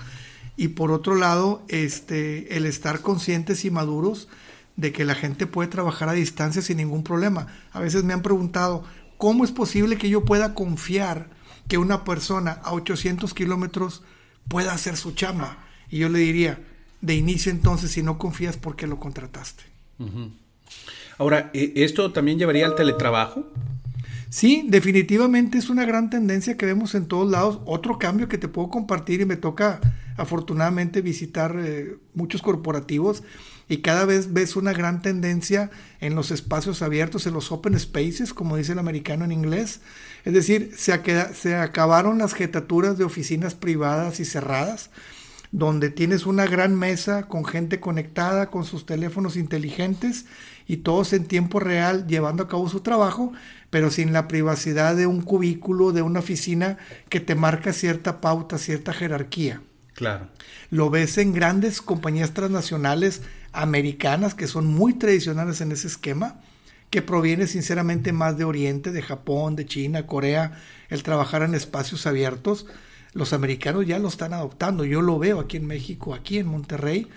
Y 0.55 0.69
por 0.69 0.91
otro 0.91 1.15
lado, 1.15 1.63
este, 1.67 2.57
el 2.57 2.65
estar 2.65 3.01
conscientes 3.01 3.65
y 3.65 3.71
maduros 3.71 4.27
de 4.75 4.91
que 4.91 5.05
la 5.05 5.15
gente 5.15 5.47
puede 5.47 5.69
trabajar 5.69 6.09
a 6.09 6.13
distancia 6.13 6.61
sin 6.61 6.77
ningún 6.77 7.03
problema. 7.03 7.47
A 7.71 7.79
veces 7.79 8.03
me 8.03 8.13
han 8.13 8.21
preguntado, 8.21 8.83
¿cómo 9.17 9.43
es 9.43 9.51
posible 9.51 9.97
que 9.97 10.09
yo 10.09 10.23
pueda 10.23 10.53
confiar 10.53 11.29
que 11.67 11.77
una 11.77 12.03
persona 12.03 12.59
a 12.63 12.73
800 12.73 13.33
kilómetros 13.33 14.03
pueda 14.47 14.73
hacer 14.73 14.95
su 14.95 15.13
chamba? 15.13 15.57
Y 15.89 15.99
yo 15.99 16.09
le 16.09 16.19
diría, 16.19 16.59
de 17.01 17.15
inicio 17.15 17.51
entonces, 17.51 17.91
si 17.91 18.03
no 18.03 18.17
confías, 18.17 18.57
¿por 18.57 18.75
qué 18.75 18.87
lo 18.87 18.99
contrataste? 18.99 19.63
Ahora, 21.17 21.49
¿e-, 21.53 21.73
¿esto 21.75 22.11
también 22.11 22.37
llevaría 22.37 22.65
al 22.65 22.75
teletrabajo? 22.75 23.45
Sí, 24.29 24.65
definitivamente 24.67 25.57
es 25.57 25.69
una 25.69 25.85
gran 25.85 26.09
tendencia 26.09 26.57
que 26.57 26.65
vemos 26.65 26.95
en 26.95 27.07
todos 27.07 27.29
lados. 27.31 27.61
Otro 27.65 27.97
cambio 27.97 28.27
que 28.27 28.37
te 28.37 28.49
puedo 28.49 28.69
compartir 28.69 29.21
y 29.21 29.25
me 29.25 29.37
toca 29.37 29.79
afortunadamente 30.17 31.01
visitar 31.01 31.55
eh, 31.59 31.97
muchos 32.13 32.41
corporativos 32.41 33.23
y 33.69 33.77
cada 33.77 34.05
vez 34.05 34.33
ves 34.33 34.55
una 34.55 34.73
gran 34.73 35.01
tendencia 35.01 35.69
en 36.01 36.15
los 36.15 36.31
espacios 36.31 36.81
abiertos, 36.81 37.25
en 37.27 37.33
los 37.33 37.51
open 37.51 37.79
spaces, 37.79 38.33
como 38.33 38.57
dice 38.57 38.73
el 38.73 38.79
americano 38.79 39.23
en 39.23 39.31
inglés. 39.31 39.79
Es 40.25 40.33
decir, 40.33 40.73
se, 40.75 40.99
se 41.33 41.55
acabaron 41.55 42.17
las 42.17 42.33
jetaturas 42.33 42.97
de 42.97 43.05
oficinas 43.05 43.55
privadas 43.55 44.19
y 44.19 44.25
cerradas 44.25 44.89
donde 45.51 45.89
tienes 45.89 46.25
una 46.25 46.45
gran 46.45 46.75
mesa 46.75 47.27
con 47.27 47.45
gente 47.45 47.79
conectada 47.79 48.47
con 48.47 48.65
sus 48.65 48.85
teléfonos 48.85 49.37
inteligentes 49.37 50.25
y 50.67 50.77
todos 50.77 51.13
en 51.13 51.25
tiempo 51.25 51.59
real 51.59 52.07
llevando 52.07 52.43
a 52.43 52.47
cabo 52.47 52.67
su 52.69 52.81
trabajo, 52.81 53.31
pero 53.69 53.89
sin 53.89 54.13
la 54.13 54.27
privacidad 54.27 54.95
de 54.95 55.07
un 55.07 55.21
cubículo, 55.21 55.93
de 55.93 56.01
una 56.01 56.19
oficina 56.19 56.77
que 57.09 57.19
te 57.19 57.35
marca 57.35 57.73
cierta 57.73 58.19
pauta, 58.19 58.57
cierta 58.57 58.93
jerarquía. 58.93 59.61
Claro. 59.93 60.27
Lo 60.69 60.89
ves 60.89 61.17
en 61.17 61.33
grandes 61.33 61.81
compañías 61.81 62.33
transnacionales 62.33 63.21
americanas 63.51 64.35
que 64.35 64.47
son 64.47 64.67
muy 64.67 64.93
tradicionales 64.93 65.61
en 65.61 65.71
ese 65.71 65.87
esquema, 65.87 66.39
que 66.89 67.01
proviene 67.01 67.47
sinceramente 67.47 68.13
más 68.13 68.37
de 68.37 68.43
Oriente, 68.43 68.91
de 68.91 69.01
Japón, 69.01 69.55
de 69.55 69.65
China, 69.65 70.05
Corea, 70.05 70.59
el 70.89 71.03
trabajar 71.03 71.41
en 71.41 71.55
espacios 71.55 72.05
abiertos 72.05 72.67
los 73.17 73.33
americanos 73.33 73.85
ya 73.85 73.97
lo 73.97 74.07
están 74.07 74.33
adoptando. 74.33 74.85
Yo 74.85 75.01
lo 75.01 75.17
veo 75.17 75.39
aquí 75.39 75.57
en 75.57 75.65
México, 75.65 76.13
aquí 76.13 76.37
en 76.37 76.47
Monterrey, 76.47 77.07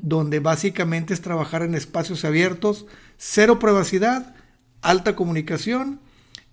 donde 0.00 0.40
básicamente 0.40 1.12
es 1.12 1.20
trabajar 1.20 1.62
en 1.62 1.74
espacios 1.74 2.24
abiertos, 2.24 2.86
cero 3.18 3.58
privacidad, 3.58 4.34
alta 4.80 5.14
comunicación 5.14 6.00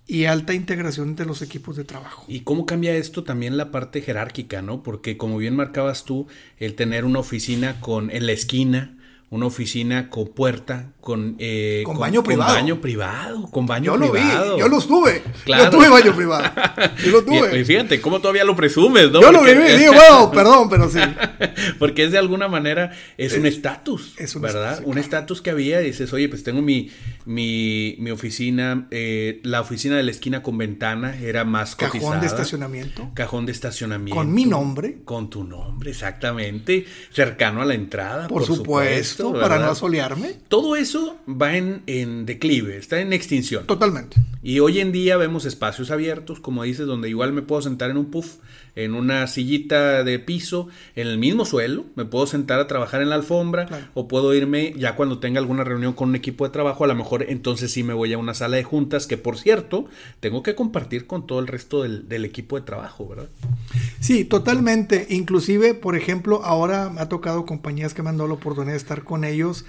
y 0.06 0.26
alta 0.26 0.54
integración 0.54 1.10
entre 1.10 1.26
los 1.26 1.42
equipos 1.42 1.78
de 1.78 1.86
trabajo. 1.86 2.26
¿Y 2.28 2.42
cómo 2.42 2.66
cambia 2.66 2.96
esto 2.96 3.24
también 3.24 3.56
la 3.56 3.72
parte 3.72 4.02
jerárquica, 4.02 4.62
no? 4.62 4.84
Porque 4.84 5.16
como 5.16 5.38
bien 5.38 5.56
marcabas 5.56 6.04
tú, 6.04 6.28
el 6.58 6.76
tener 6.76 7.06
una 7.06 7.20
oficina 7.20 7.80
con 7.80 8.12
en 8.12 8.26
la 8.26 8.34
esquina, 8.34 8.97
una 9.30 9.46
oficina 9.46 10.10
con 10.10 10.30
puerta, 10.30 10.94
con, 11.02 11.36
eh, 11.38 11.84
con, 11.86 12.00
baño 12.00 12.24
privado. 12.24 12.54
Con 12.54 12.62
baño 12.62 12.82
privado, 12.82 13.52
con 13.52 13.66
baño 13.66 13.94
yo 13.96 14.12
privado. 14.12 14.46
Lo 14.46 14.56
vi, 14.56 14.62
yo 14.62 14.68
lo 14.70 14.82
tuve. 14.82 15.22
Claro. 15.44 15.66
Yo 15.66 15.70
tuve 15.70 15.90
baño 15.90 16.16
privado. 16.16 16.50
Yo 17.04 17.12
lo 17.12 17.24
tuve. 17.24 17.60
Y, 17.60 17.66
fíjate, 17.66 18.00
cómo 18.02 18.20
todavía 18.20 18.44
lo 18.44 18.56
presumes, 18.56 19.12
¿no? 19.12 19.22
Yo 19.22 19.32
Porque... 19.32 19.54
lo 19.54 19.62
viví, 19.62 19.78
digo, 19.80 20.32
perdón, 20.34 20.70
pero 20.70 20.90
sí. 20.90 21.00
Porque 21.80 22.06
es 22.06 22.12
de 22.12 22.18
alguna 22.18 22.48
manera, 22.48 22.92
es 23.18 23.34
un 23.34 23.46
estatus, 23.46 24.16
¿verdad? 24.40 24.82
Un 24.86 24.98
estatus 24.98 25.42
que 25.42 25.50
había, 25.50 25.80
dices, 25.80 26.12
oye, 26.14 26.30
pues 26.30 26.44
tengo 26.44 26.62
mi, 26.62 26.90
mi, 27.26 27.96
mi 28.00 28.12
oficina, 28.12 28.88
eh, 28.92 29.42
la 29.44 29.62
oficina 29.62 29.98
de 29.98 30.04
la 30.04 30.12
esquina 30.12 30.42
con 30.42 30.58
ventana 30.58 31.18
era 31.18 31.44
más 31.44 31.76
Cajón 31.76 32.00
cotizada. 32.00 32.22
de 32.22 32.28
estacionamiento. 32.28 33.12
Cajón 33.14 33.46
de 33.46 33.52
estacionamiento. 33.52 34.16
Con 34.16 34.34
mi 34.34 34.46
nombre. 34.46 35.00
Con 35.04 35.30
tu 35.30 35.44
nombre, 35.44 35.92
exactamente. 35.92 36.86
Cercano 37.12 37.62
a 37.62 37.66
la 37.66 37.74
entrada, 37.74 38.28
por, 38.28 38.46
por 38.46 38.46
supuesto, 38.46 39.17
supuesto 39.17 39.17
para 39.40 39.60
no 39.60 39.66
asolearme. 39.66 40.36
Todo 40.48 40.76
eso 40.76 41.18
va 41.30 41.56
en, 41.56 41.84
en, 41.88 42.26
declive, 42.26 42.78
está 42.78 43.00
en 43.00 43.14
extinción. 43.14 43.66
Totalmente. 43.66 44.18
Y 44.42 44.60
hoy 44.60 44.80
en 44.80 44.92
día 44.92 45.18
vemos 45.18 45.46
espacios 45.46 45.92
abiertos, 45.92 46.40
como 46.40 46.64
dices, 46.64 46.86
donde 46.86 47.10
igual 47.10 47.34
me 47.34 47.42
puedo 47.42 47.62
sentar 47.62 47.90
en 47.90 47.98
un 47.98 48.06
puff, 48.06 48.36
en 48.78 48.94
una 48.94 49.28
sillita 49.28 50.04
de 50.04 50.20
piso, 50.20 50.70
en 50.96 51.08
el 51.08 51.18
mismo 51.18 51.46
suelo, 51.46 51.86
me 51.96 52.06
puedo 52.06 52.28
sentar 52.28 52.60
a 52.60 52.68
trabajar 52.68 53.02
en 53.02 53.10
la 53.10 53.16
alfombra, 53.16 53.66
Claro. 53.66 53.86
o 53.94 54.08
puedo 54.08 54.34
irme 54.34 54.74
ya 54.78 54.96
cuando 54.96 55.20
tenga 55.20 55.40
alguna 55.40 55.64
reunión 55.64 55.94
con 55.94 56.10
un 56.10 56.16
equipo 56.16 56.46
de 56.46 56.52
trabajo, 56.52 56.84
a 56.84 56.88
lo 56.88 56.96
mejor 56.96 57.26
entonces 57.28 57.72
sí 57.72 57.84
me 57.84 57.94
voy 57.94 58.14
a 58.14 58.18
una 58.18 58.34
sala 58.34 58.58
de 58.58 58.64
juntas, 58.64 59.08
que 59.08 59.18
por 59.18 59.38
cierto, 59.38 59.86
tengo 60.20 60.44
que 60.44 60.56
compartir 60.56 61.08
con 61.08 61.28
todo 61.28 61.40
el 61.40 61.48
resto 61.48 61.84
del, 61.84 62.08
del 62.08 62.24
equipo 62.24 62.56
de 62.56 62.62
trabajo, 62.66 63.08
¿verdad? 63.08 63.30
Sí, 64.00 64.24
totalmente. 64.26 65.08
Inclusive, 65.10 65.74
por 65.74 65.96
ejemplo, 65.96 66.42
ahora 66.46 66.90
me 66.90 67.02
ha 67.02 67.10
tocado 67.10 67.46
compañías 67.46 67.94
que 67.94 68.04
me 68.04 68.10
han 68.10 68.18
dado 68.18 68.28
la 68.28 68.36
oportunidad 68.36 68.74
de 68.74 68.78
estar 68.78 69.04
con 69.04 69.24
ellos. 69.24 69.66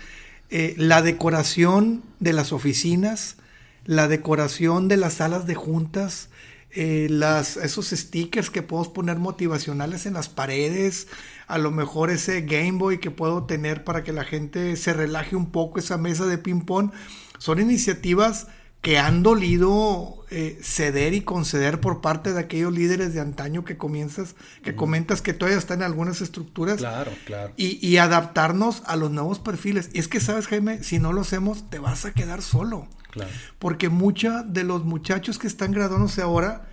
Eh, 0.50 0.74
la 0.76 1.02
decoración 1.02 2.02
de 2.20 2.32
las 2.32 2.52
oficinas, 2.52 3.36
la 3.84 4.06
decoración 4.08 4.88
de 4.88 4.96
las 4.98 5.14
salas 5.14 5.46
de 5.46 5.54
juntas, 5.54 6.28
eh, 6.70 7.06
las, 7.10 7.56
esos 7.56 7.88
stickers 7.88 8.50
que 8.50 8.62
puedo 8.62 8.92
poner 8.92 9.18
motivacionales 9.18 10.06
en 10.06 10.14
las 10.14 10.28
paredes, 10.28 11.08
a 11.46 11.58
lo 11.58 11.70
mejor 11.70 12.10
ese 12.10 12.42
Game 12.42 12.72
Boy 12.72 12.98
que 12.98 13.10
puedo 13.10 13.44
tener 13.44 13.84
para 13.84 14.04
que 14.04 14.12
la 14.12 14.24
gente 14.24 14.76
se 14.76 14.92
relaje 14.92 15.34
un 15.34 15.50
poco, 15.50 15.78
esa 15.78 15.96
mesa 15.96 16.26
de 16.26 16.38
ping-pong, 16.38 16.90
son 17.38 17.60
iniciativas 17.60 18.48
que 18.82 18.98
han 18.98 19.22
dolido 19.22 20.24
eh, 20.30 20.58
ceder 20.62 21.14
y 21.14 21.22
conceder 21.22 21.80
por 21.80 22.00
parte 22.00 22.32
de 22.32 22.40
aquellos 22.40 22.72
líderes 22.72 23.12
de 23.12 23.20
antaño 23.20 23.64
que 23.64 23.76
comienzas, 23.76 24.36
que 24.62 24.76
comentas 24.76 25.20
que 25.20 25.32
todavía 25.32 25.58
están 25.58 25.78
en 25.78 25.86
algunas 25.86 26.20
estructuras. 26.20 26.76
Claro, 26.76 27.10
claro. 27.24 27.52
Y, 27.56 27.84
y, 27.86 27.96
adaptarnos 27.96 28.82
a 28.86 28.96
los 28.96 29.10
nuevos 29.10 29.40
perfiles. 29.40 29.90
Y 29.92 29.98
es 29.98 30.06
que, 30.06 30.20
¿sabes, 30.20 30.46
Jaime? 30.46 30.82
Si 30.84 31.00
no 31.00 31.12
lo 31.12 31.22
hacemos, 31.22 31.68
te 31.70 31.80
vas 31.80 32.04
a 32.04 32.12
quedar 32.12 32.40
solo. 32.40 32.86
Claro. 33.18 33.30
Porque 33.58 33.88
muchos 33.88 34.52
de 34.52 34.64
los 34.64 34.84
muchachos 34.84 35.38
que 35.38 35.46
están 35.46 35.72
graduándose 35.72 36.22
ahora, 36.22 36.68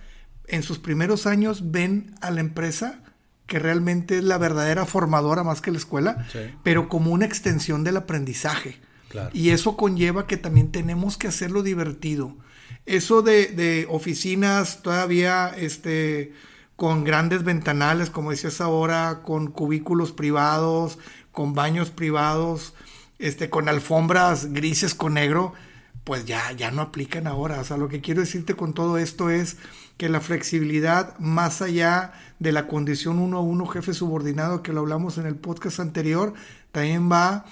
en 0.48 0.62
sus 0.62 0.78
primeros 0.78 1.26
años, 1.26 1.70
ven 1.70 2.14
a 2.20 2.30
la 2.30 2.40
empresa 2.40 3.02
que 3.46 3.58
realmente 3.60 4.18
es 4.18 4.24
la 4.24 4.38
verdadera 4.38 4.86
formadora 4.86 5.44
más 5.44 5.60
que 5.60 5.70
la 5.70 5.78
escuela, 5.78 6.26
Sí. 6.32 6.38
pero 6.64 6.88
como 6.88 7.12
una 7.12 7.26
extensión 7.26 7.84
del 7.84 7.96
aprendizaje. 7.96 8.80
Claro. 9.08 9.30
Y 9.32 9.50
eso 9.50 9.76
conlleva 9.76 10.26
que 10.26 10.36
también 10.36 10.72
tenemos 10.72 11.16
que 11.16 11.28
hacerlo 11.28 11.62
divertido. 11.62 12.34
Eso 12.86 13.22
de, 13.22 13.46
de 13.46 13.86
oficinas 13.88 14.82
todavía 14.82 15.52
este, 15.56 16.32
con 16.74 17.04
grandes 17.04 17.44
ventanales, 17.44 18.10
como 18.10 18.30
decías 18.32 18.60
ahora, 18.60 19.20
con 19.24 19.50
cubículos 19.52 20.10
privados, 20.12 20.98
con 21.30 21.54
baños 21.54 21.90
privados, 21.90 22.74
este, 23.18 23.48
con 23.48 23.68
alfombras 23.68 24.52
grises 24.52 24.94
con 24.94 25.14
negro, 25.14 25.52
pues 26.06 26.24
ya, 26.24 26.52
ya 26.52 26.70
no 26.70 26.82
aplican 26.82 27.26
ahora. 27.26 27.60
O 27.60 27.64
sea, 27.64 27.76
lo 27.76 27.88
que 27.88 28.00
quiero 28.00 28.20
decirte 28.20 28.54
con 28.54 28.74
todo 28.74 28.96
esto 28.96 29.28
es 29.28 29.56
que 29.96 30.08
la 30.08 30.20
flexibilidad, 30.20 31.18
más 31.18 31.62
allá 31.62 32.12
de 32.38 32.52
la 32.52 32.68
condición 32.68 33.18
uno 33.18 33.38
a 33.38 33.40
uno 33.40 33.66
jefe 33.66 33.92
subordinado, 33.92 34.62
que 34.62 34.72
lo 34.72 34.82
hablamos 34.82 35.18
en 35.18 35.26
el 35.26 35.34
podcast 35.34 35.80
anterior, 35.80 36.32
también 36.70 37.10
va 37.10 37.44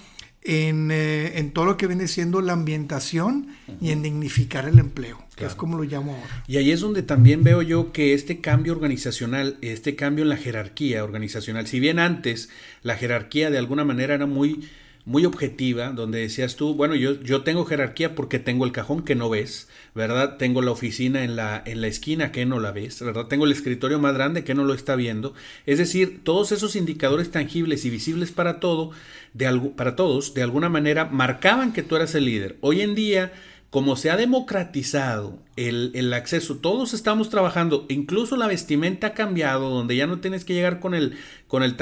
en, 0.45 0.93
eh, 0.93 1.41
en 1.41 1.51
todo 1.51 1.65
lo 1.65 1.77
que 1.77 1.89
viene 1.89 2.07
siendo 2.07 2.41
la 2.43 2.53
ambientación 2.53 3.49
y 3.81 3.91
en 3.91 4.03
dignificar 4.03 4.69
el 4.69 4.79
empleo, 4.79 5.19
que 5.35 5.47
es 5.47 5.57
como 5.57 5.77
lo 5.77 5.83
llamo 5.83 6.13
ahora. 6.13 6.45
Y 6.47 6.59
ahí 6.59 6.71
es 6.71 6.79
donde 6.79 7.03
también 7.03 7.43
veo 7.43 7.61
yo 7.61 7.91
que 7.91 8.15
este 8.15 8.41
cambio 8.41 8.73
organizacional, 8.73 9.59
este 9.63 9.97
cambio 9.97 10.23
en 10.23 10.29
la 10.29 10.37
jerarquía 10.37 11.03
organizacional, 11.03 11.67
si 11.67 11.81
bien 11.81 11.99
antes 11.99 12.51
la 12.83 12.95
jerarquía 12.95 13.51
de 13.51 13.59
alguna 13.59 13.85
manera 13.85 14.15
era 14.15 14.27
muy, 14.27 14.69
muy 15.07 15.27
objetiva, 15.27 15.91
donde 15.91 16.21
decías 16.21 16.57
tú, 16.57 16.75
bueno, 16.75 16.95
yo, 16.95 17.21
yo 17.21 17.43
tengo 17.43 17.67
jerarquía 17.67 18.15
porque 18.15 18.39
tengo 18.39 18.65
el 18.65 18.73
cajón 18.73 19.05
que 19.05 19.15
no 19.15 19.29
ves, 19.29 19.69
¿verdad? 19.95 20.39
Tengo 20.39 20.63
la 20.63 20.71
oficina 20.71 21.25
en 21.25 21.37
la, 21.37 21.63
en 21.67 21.83
la 21.83 21.89
esquina 21.89 22.33
que 22.33 22.47
no 22.47 22.59
la 22.59 22.73
ves, 22.73 23.03
¿verdad? 23.03 23.27
Tengo 23.27 23.45
el 23.45 23.53
escritorio 23.53 23.99
más 23.99 24.15
grande 24.15 24.45
que 24.45 24.55
no 24.55 24.65
lo 24.65 24.73
está 24.73 24.97
viendo. 24.97 25.35
Es 25.67 25.77
decir, 25.79 26.21
todos 26.25 26.53
esos 26.53 26.75
indicadores 26.75 27.31
tangibles 27.31 27.85
y 27.85 27.91
visibles 27.91 28.33
para 28.33 28.61
todo, 28.61 28.93
de 29.35 29.47
algo, 29.47 29.73
para 29.73 29.95
todos, 29.95 30.33
de 30.33 30.43
alguna 30.43 30.71
manera 30.71 31.05
marcaban 31.05 31.73
que 31.75 31.83
tú 31.83 31.97
eras 31.97 32.15
el 32.15 32.25
líder. 32.25 32.57
Hoy 32.63 32.81
en 32.81 32.95
día, 32.95 33.33
como 33.75 33.97
se 33.97 34.09
ha 34.09 34.17
democratizado 34.17 35.37
el, 35.57 35.91
el, 35.95 36.15
acceso, 36.15 36.59
todos 36.59 36.95
estamos 36.95 37.29
trabajando, 37.29 37.87
incluso 37.89 38.37
la 38.37 38.47
vestimenta 38.47 39.09
ha 39.09 39.15
cambiado, 39.15 39.69
donde 39.69 39.97
ya 39.97 40.07
no 40.07 40.21
tienes 40.21 40.45
que 40.45 40.55
llegar 40.55 40.79
con 40.79 40.95
el, 40.95 41.17
con 41.49 41.65
el, 41.65 41.75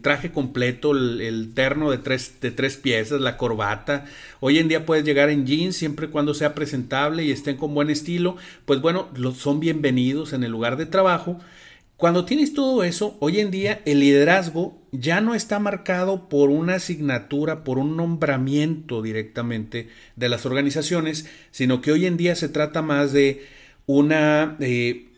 traje 0.00 0.30
completo, 0.30 0.92
el, 0.92 1.54
terno 1.54 1.90
de 1.90 1.98
tres, 1.98 2.40
de 2.40 2.52
tres 2.52 2.76
piezas, 2.76 3.20
la 3.20 3.36
corbata. 3.36 4.04
Hoy 4.38 4.60
en 4.60 4.68
día 4.68 4.86
puedes 4.86 5.04
llegar 5.04 5.28
en 5.28 5.44
jeans 5.44 5.74
siempre 5.74 6.06
y 6.06 6.10
cuando 6.10 6.34
sea 6.34 6.54
presentable 6.54 7.24
y 7.24 7.32
estén 7.32 7.56
con 7.56 7.74
buen 7.74 7.90
estilo. 7.90 8.36
Pues 8.64 8.80
bueno, 8.80 9.08
son 9.36 9.58
bienvenidos 9.58 10.32
en 10.32 10.44
el 10.44 10.52
lugar 10.52 10.76
de 10.76 10.86
trabajo. 10.86 11.40
Cuando 11.96 12.24
tienes 12.26 12.54
todo 12.54 12.84
eso, 12.84 13.16
hoy 13.18 13.40
en 13.40 13.50
día 13.50 13.82
el 13.86 13.98
liderazgo 13.98 14.81
ya 14.92 15.22
no 15.22 15.34
está 15.34 15.58
marcado 15.58 16.28
por 16.28 16.50
una 16.50 16.74
asignatura, 16.74 17.64
por 17.64 17.78
un 17.78 17.96
nombramiento 17.96 19.00
directamente 19.00 19.88
de 20.16 20.28
las 20.28 20.44
organizaciones, 20.44 21.26
sino 21.50 21.80
que 21.80 21.92
hoy 21.92 22.04
en 22.04 22.18
día 22.18 22.36
se 22.36 22.50
trata 22.50 22.82
más 22.82 23.12
de 23.12 23.46
una, 23.86 24.56
eh, 24.60 25.08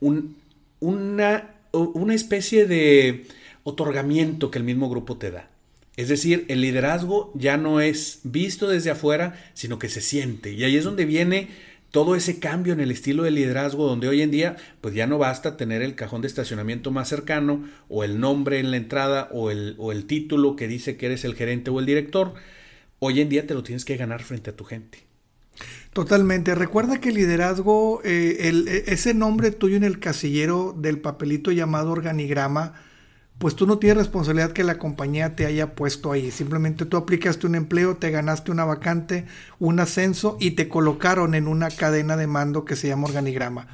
un, 0.00 0.36
una, 0.78 1.50
una 1.72 2.14
especie 2.14 2.66
de 2.66 3.26
otorgamiento 3.64 4.52
que 4.52 4.58
el 4.58 4.64
mismo 4.64 4.88
grupo 4.88 5.18
te 5.18 5.32
da. 5.32 5.50
Es 5.96 6.08
decir, 6.08 6.44
el 6.46 6.60
liderazgo 6.60 7.32
ya 7.34 7.56
no 7.56 7.80
es 7.80 8.20
visto 8.22 8.68
desde 8.68 8.90
afuera, 8.90 9.36
sino 9.52 9.80
que 9.80 9.88
se 9.88 10.00
siente. 10.00 10.52
Y 10.52 10.62
ahí 10.62 10.76
es 10.76 10.84
donde 10.84 11.04
viene 11.04 11.48
todo 11.90 12.16
ese 12.16 12.38
cambio 12.38 12.72
en 12.72 12.80
el 12.80 12.90
estilo 12.90 13.22
de 13.22 13.30
liderazgo 13.30 13.86
donde 13.86 14.08
hoy 14.08 14.22
en 14.22 14.30
día 14.30 14.56
pues 14.80 14.94
ya 14.94 15.06
no 15.06 15.18
basta 15.18 15.56
tener 15.56 15.82
el 15.82 15.94
cajón 15.94 16.22
de 16.22 16.28
estacionamiento 16.28 16.90
más 16.90 17.08
cercano 17.08 17.64
o 17.88 18.04
el 18.04 18.20
nombre 18.20 18.58
en 18.60 18.70
la 18.70 18.76
entrada 18.76 19.28
o 19.32 19.50
el, 19.50 19.74
o 19.78 19.92
el 19.92 20.04
título 20.04 20.56
que 20.56 20.68
dice 20.68 20.96
que 20.96 21.06
eres 21.06 21.24
el 21.24 21.34
gerente 21.34 21.70
o 21.70 21.80
el 21.80 21.86
director. 21.86 22.34
Hoy 22.98 23.20
en 23.20 23.28
día 23.28 23.46
te 23.46 23.54
lo 23.54 23.62
tienes 23.62 23.84
que 23.84 23.96
ganar 23.96 24.22
frente 24.22 24.50
a 24.50 24.56
tu 24.56 24.64
gente. 24.64 25.08
Totalmente. 25.92 26.54
Recuerda 26.54 27.00
que 27.00 27.10
liderazgo, 27.10 28.02
eh, 28.04 28.48
el, 28.48 28.68
ese 28.68 29.14
nombre 29.14 29.50
tuyo 29.50 29.76
en 29.76 29.84
el 29.84 29.98
casillero 29.98 30.74
del 30.76 31.00
papelito 31.00 31.50
llamado 31.50 31.90
organigrama, 31.90 32.74
pues 33.38 33.54
tú 33.54 33.66
no 33.66 33.78
tienes 33.78 33.98
responsabilidad 33.98 34.52
que 34.52 34.64
la 34.64 34.78
compañía 34.78 35.36
te 35.36 35.46
haya 35.46 35.74
puesto 35.74 36.10
ahí. 36.12 36.30
Simplemente 36.30 36.86
tú 36.86 36.96
aplicaste 36.96 37.46
un 37.46 37.54
empleo, 37.54 37.96
te 37.96 38.10
ganaste 38.10 38.50
una 38.50 38.64
vacante, 38.64 39.26
un 39.60 39.78
ascenso 39.78 40.36
y 40.40 40.52
te 40.52 40.68
colocaron 40.68 41.34
en 41.34 41.46
una 41.46 41.70
cadena 41.70 42.16
de 42.16 42.26
mando 42.26 42.64
que 42.64 42.76
se 42.76 42.88
llama 42.88 43.06
organigrama. 43.06 43.68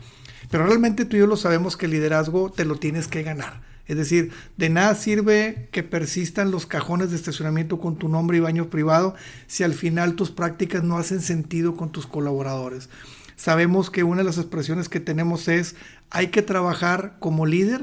Pero 0.50 0.66
realmente 0.66 1.06
tú 1.06 1.16
y 1.16 1.20
yo 1.20 1.26
lo 1.26 1.36
sabemos 1.36 1.76
que 1.76 1.86
el 1.86 1.92
liderazgo 1.92 2.50
te 2.50 2.64
lo 2.64 2.76
tienes 2.76 3.08
que 3.08 3.22
ganar. 3.22 3.62
Es 3.86 3.96
decir, 3.96 4.32
de 4.56 4.70
nada 4.70 4.94
sirve 4.94 5.68
que 5.70 5.82
persistan 5.82 6.50
los 6.50 6.66
cajones 6.66 7.10
de 7.10 7.16
estacionamiento 7.16 7.78
con 7.78 7.96
tu 7.96 8.08
nombre 8.08 8.38
y 8.38 8.40
baño 8.40 8.70
privado 8.70 9.14
si 9.46 9.62
al 9.62 9.74
final 9.74 10.14
tus 10.14 10.30
prácticas 10.30 10.82
no 10.82 10.96
hacen 10.96 11.20
sentido 11.20 11.76
con 11.76 11.90
tus 11.90 12.06
colaboradores. 12.06 12.88
Sabemos 13.36 13.90
que 13.90 14.04
una 14.04 14.18
de 14.18 14.24
las 14.24 14.38
expresiones 14.38 14.88
que 14.88 15.00
tenemos 15.00 15.48
es 15.48 15.74
hay 16.10 16.28
que 16.28 16.42
trabajar 16.42 17.16
como 17.18 17.46
líder, 17.46 17.82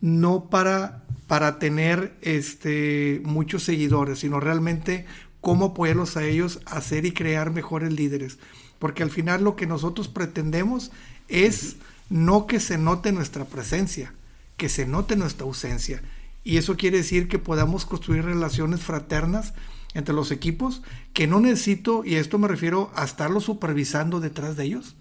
no 0.00 0.50
para, 0.50 1.03
para 1.26 1.58
tener 1.58 2.14
este, 2.22 3.20
muchos 3.24 3.62
seguidores, 3.62 4.18
sino 4.20 4.40
realmente 4.40 5.06
cómo 5.40 5.66
apoyarlos 5.66 6.16
a 6.16 6.24
ellos 6.24 6.60
a 6.66 6.78
hacer 6.78 7.06
y 7.06 7.12
crear 7.12 7.50
mejores 7.50 7.92
líderes. 7.92 8.38
Porque 8.78 9.02
al 9.02 9.10
final 9.10 9.44
lo 9.44 9.56
que 9.56 9.66
nosotros 9.66 10.08
pretendemos 10.08 10.90
es 11.28 11.76
no 12.10 12.46
que 12.46 12.60
se 12.60 12.78
note 12.78 13.12
nuestra 13.12 13.44
presencia, 13.44 14.12
que 14.56 14.68
se 14.68 14.86
note 14.86 15.16
nuestra 15.16 15.46
ausencia. 15.46 16.02
Y 16.44 16.58
eso 16.58 16.76
quiere 16.76 16.98
decir 16.98 17.28
que 17.28 17.38
podamos 17.38 17.86
construir 17.86 18.24
relaciones 18.24 18.80
fraternas 18.82 19.54
entre 19.94 20.14
los 20.14 20.30
equipos, 20.30 20.82
que 21.12 21.26
no 21.26 21.40
necesito, 21.40 22.04
y 22.04 22.16
a 22.16 22.20
esto 22.20 22.38
me 22.38 22.48
refiero 22.48 22.90
a 22.94 23.04
estarlos 23.04 23.44
supervisando 23.44 24.20
detrás 24.20 24.56
de 24.56 24.64
ellos, 24.64 24.96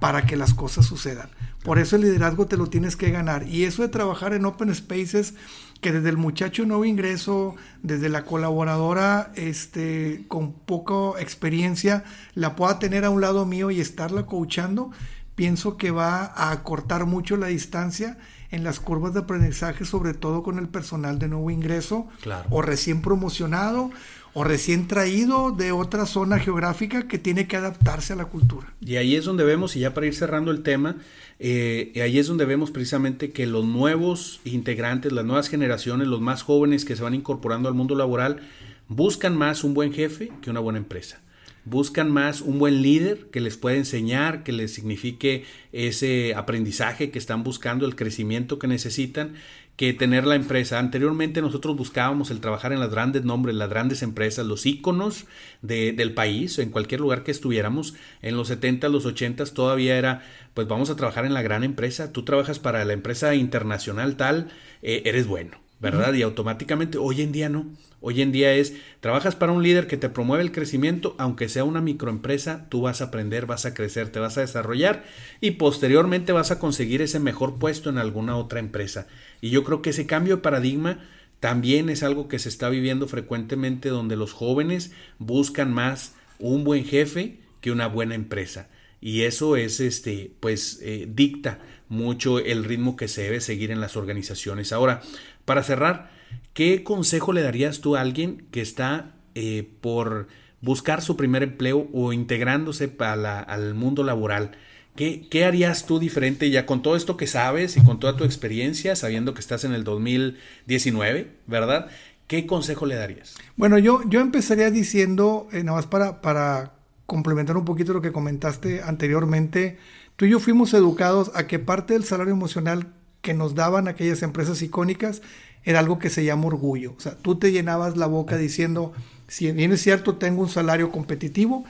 para 0.00 0.26
que 0.26 0.36
las 0.36 0.54
cosas 0.54 0.86
sucedan. 0.86 1.30
Por 1.64 1.78
eso 1.78 1.96
el 1.96 2.02
liderazgo 2.02 2.46
te 2.46 2.56
lo 2.56 2.66
tienes 2.66 2.96
que 2.96 3.10
ganar. 3.10 3.48
Y 3.48 3.64
eso 3.64 3.82
de 3.82 3.88
trabajar 3.88 4.34
en 4.34 4.44
open 4.44 4.74
spaces, 4.74 5.34
que 5.80 5.92
desde 5.92 6.10
el 6.10 6.16
muchacho 6.16 6.64
nuevo 6.64 6.84
ingreso, 6.84 7.56
desde 7.82 8.08
la 8.08 8.24
colaboradora 8.24 9.32
este, 9.34 10.24
con 10.28 10.52
poca 10.52 11.20
experiencia, 11.20 12.04
la 12.34 12.56
pueda 12.56 12.78
tener 12.78 13.04
a 13.04 13.10
un 13.10 13.20
lado 13.20 13.46
mío 13.46 13.70
y 13.70 13.80
estarla 13.80 14.26
coachando, 14.26 14.90
pienso 15.34 15.76
que 15.76 15.90
va 15.90 16.24
a 16.24 16.50
acortar 16.50 17.06
mucho 17.06 17.36
la 17.36 17.48
distancia 17.48 18.18
en 18.50 18.64
las 18.64 18.80
curvas 18.80 19.12
de 19.12 19.20
aprendizaje, 19.20 19.84
sobre 19.84 20.14
todo 20.14 20.42
con 20.42 20.58
el 20.58 20.68
personal 20.68 21.18
de 21.18 21.28
nuevo 21.28 21.50
ingreso 21.50 22.06
o 22.50 22.62
recién 22.62 23.02
promocionado 23.02 23.90
o 24.38 24.44
recién 24.44 24.86
traído 24.86 25.50
de 25.50 25.72
otra 25.72 26.04
zona 26.04 26.38
geográfica 26.38 27.08
que 27.08 27.16
tiene 27.16 27.46
que 27.48 27.56
adaptarse 27.56 28.12
a 28.12 28.16
la 28.16 28.26
cultura. 28.26 28.70
Y 28.82 28.96
ahí 28.96 29.16
es 29.16 29.24
donde 29.24 29.44
vemos, 29.44 29.76
y 29.76 29.80
ya 29.80 29.94
para 29.94 30.08
ir 30.08 30.14
cerrando 30.14 30.50
el 30.50 30.62
tema, 30.62 30.96
eh, 31.38 31.90
ahí 32.04 32.18
es 32.18 32.26
donde 32.26 32.44
vemos 32.44 32.70
precisamente 32.70 33.32
que 33.32 33.46
los 33.46 33.64
nuevos 33.64 34.42
integrantes, 34.44 35.12
las 35.12 35.24
nuevas 35.24 35.48
generaciones, 35.48 36.06
los 36.06 36.20
más 36.20 36.42
jóvenes 36.42 36.84
que 36.84 36.96
se 36.96 37.02
van 37.02 37.14
incorporando 37.14 37.70
al 37.70 37.74
mundo 37.74 37.94
laboral, 37.94 38.40
buscan 38.88 39.34
más 39.34 39.64
un 39.64 39.72
buen 39.72 39.94
jefe 39.94 40.30
que 40.42 40.50
una 40.50 40.60
buena 40.60 40.80
empresa 40.80 41.18
buscan 41.66 42.12
más 42.12 42.42
un 42.42 42.60
buen 42.60 42.80
líder 42.80 43.26
que 43.32 43.40
les 43.40 43.56
pueda 43.56 43.76
enseñar, 43.76 44.44
que 44.44 44.52
les 44.52 44.72
signifique 44.72 45.44
ese 45.72 46.32
aprendizaje 46.36 47.10
que 47.10 47.18
están 47.18 47.42
buscando, 47.42 47.86
el 47.86 47.96
crecimiento 47.96 48.60
que 48.60 48.68
necesitan 48.68 49.34
que 49.76 49.92
tener 49.92 50.26
la 50.26 50.34
empresa. 50.34 50.78
Anteriormente 50.78 51.42
nosotros 51.42 51.76
buscábamos 51.76 52.30
el 52.30 52.40
trabajar 52.40 52.72
en 52.72 52.80
las 52.80 52.90
grandes 52.90 53.24
nombres, 53.24 53.54
las 53.54 53.68
grandes 53.68 54.02
empresas, 54.02 54.46
los 54.46 54.64
íconos 54.66 55.26
del 55.62 56.14
país, 56.14 56.58
en 56.58 56.70
cualquier 56.70 57.00
lugar 57.00 57.22
que 57.22 57.30
estuviéramos. 57.30 57.94
En 58.22 58.36
los 58.36 58.48
70, 58.48 58.88
los 58.88 59.04
80 59.04 59.44
todavía 59.46 59.98
era, 59.98 60.22
pues 60.54 60.66
vamos 60.66 60.90
a 60.90 60.96
trabajar 60.96 61.26
en 61.26 61.34
la 61.34 61.42
gran 61.42 61.62
empresa. 61.62 62.12
Tú 62.12 62.24
trabajas 62.24 62.58
para 62.58 62.84
la 62.84 62.94
empresa 62.94 63.34
internacional 63.34 64.16
tal, 64.16 64.48
eh, 64.82 65.02
eres 65.04 65.26
bueno. 65.26 65.65
¿Verdad? 65.80 66.14
Y 66.14 66.22
automáticamente, 66.22 66.98
hoy 66.98 67.22
en 67.22 67.32
día 67.32 67.48
no. 67.48 67.66
Hoy 68.00 68.22
en 68.22 68.32
día 68.32 68.54
es, 68.54 68.74
trabajas 69.00 69.34
para 69.34 69.52
un 69.52 69.62
líder 69.62 69.86
que 69.86 69.96
te 69.96 70.08
promueve 70.08 70.42
el 70.42 70.52
crecimiento, 70.52 71.14
aunque 71.18 71.48
sea 71.48 71.64
una 71.64 71.80
microempresa, 71.80 72.66
tú 72.68 72.82
vas 72.82 73.00
a 73.00 73.06
aprender, 73.06 73.46
vas 73.46 73.66
a 73.66 73.74
crecer, 73.74 74.10
te 74.10 74.20
vas 74.20 74.38
a 74.38 74.42
desarrollar 74.42 75.04
y 75.40 75.52
posteriormente 75.52 76.32
vas 76.32 76.50
a 76.50 76.58
conseguir 76.58 77.02
ese 77.02 77.18
mejor 77.18 77.58
puesto 77.58 77.90
en 77.90 77.98
alguna 77.98 78.36
otra 78.36 78.60
empresa. 78.60 79.06
Y 79.40 79.50
yo 79.50 79.64
creo 79.64 79.82
que 79.82 79.90
ese 79.90 80.06
cambio 80.06 80.36
de 80.36 80.42
paradigma 80.42 81.00
también 81.40 81.90
es 81.90 82.02
algo 82.02 82.28
que 82.28 82.38
se 82.38 82.48
está 82.48 82.68
viviendo 82.68 83.08
frecuentemente 83.08 83.88
donde 83.88 84.16
los 84.16 84.32
jóvenes 84.32 84.92
buscan 85.18 85.72
más 85.72 86.14
un 86.38 86.64
buen 86.64 86.84
jefe 86.84 87.40
que 87.60 87.70
una 87.70 87.88
buena 87.88 88.14
empresa. 88.14 88.68
Y 89.00 89.22
eso 89.22 89.56
es, 89.56 89.80
este, 89.80 90.32
pues, 90.40 90.80
eh, 90.82 91.06
dicta 91.08 91.60
mucho 91.88 92.38
el 92.38 92.64
ritmo 92.64 92.96
que 92.96 93.08
se 93.08 93.22
debe 93.22 93.40
seguir 93.40 93.70
en 93.70 93.80
las 93.80 93.96
organizaciones. 93.96 94.72
Ahora, 94.72 95.02
para 95.46 95.62
cerrar, 95.62 96.10
¿qué 96.52 96.84
consejo 96.84 97.32
le 97.32 97.40
darías 97.40 97.80
tú 97.80 97.96
a 97.96 98.02
alguien 98.02 98.46
que 98.50 98.60
está 98.60 99.14
eh, 99.34 99.66
por 99.80 100.28
buscar 100.60 101.00
su 101.00 101.16
primer 101.16 101.42
empleo 101.42 101.88
o 101.94 102.12
integrándose 102.12 102.88
para 102.88 103.40
al 103.40 103.74
mundo 103.74 104.04
laboral? 104.04 104.50
¿Qué, 104.94 105.28
¿Qué, 105.30 105.44
harías 105.44 105.86
tú 105.86 105.98
diferente 105.98 106.50
ya 106.50 106.66
con 106.66 106.82
todo 106.82 106.96
esto 106.96 107.16
que 107.16 107.26
sabes 107.26 107.76
y 107.76 107.84
con 107.84 108.00
toda 108.00 108.16
tu 108.16 108.24
experiencia, 108.24 108.96
sabiendo 108.96 109.34
que 109.34 109.40
estás 109.40 109.64
en 109.64 109.72
el 109.72 109.84
2019, 109.84 111.36
¿verdad? 111.46 111.88
¿Qué 112.26 112.46
consejo 112.46 112.86
le 112.86 112.96
darías? 112.96 113.36
Bueno, 113.56 113.78
yo, 113.78 114.00
yo 114.08 114.20
empezaría 114.20 114.70
diciendo, 114.70 115.48
eh, 115.52 115.62
nada 115.62 115.76
más 115.76 115.86
para, 115.86 116.22
para 116.22 116.72
complementar 117.04 117.56
un 117.56 117.64
poquito 117.64 117.92
lo 117.92 118.02
que 118.02 118.10
comentaste 118.10 118.82
anteriormente, 118.82 119.78
tú 120.16 120.24
y 120.24 120.30
yo 120.30 120.40
fuimos 120.40 120.74
educados 120.74 121.30
a 121.34 121.46
que 121.46 121.58
parte 121.58 121.94
del 121.94 122.04
salario 122.04 122.32
emocional 122.32 122.88
que 123.26 123.34
nos 123.34 123.56
daban 123.56 123.88
aquellas 123.88 124.22
empresas 124.22 124.62
icónicas 124.62 125.20
era 125.64 125.80
algo 125.80 125.98
que 125.98 126.10
se 126.10 126.24
llama 126.24 126.46
orgullo. 126.46 126.94
O 126.96 127.00
sea, 127.00 127.16
tú 127.16 127.34
te 127.34 127.50
llenabas 127.50 127.96
la 127.96 128.06
boca 128.06 128.36
diciendo, 128.36 128.92
si 129.26 129.50
bien 129.50 129.72
es 129.72 129.82
cierto, 129.82 130.14
tengo 130.14 130.42
un 130.42 130.48
salario 130.48 130.92
competitivo, 130.92 131.64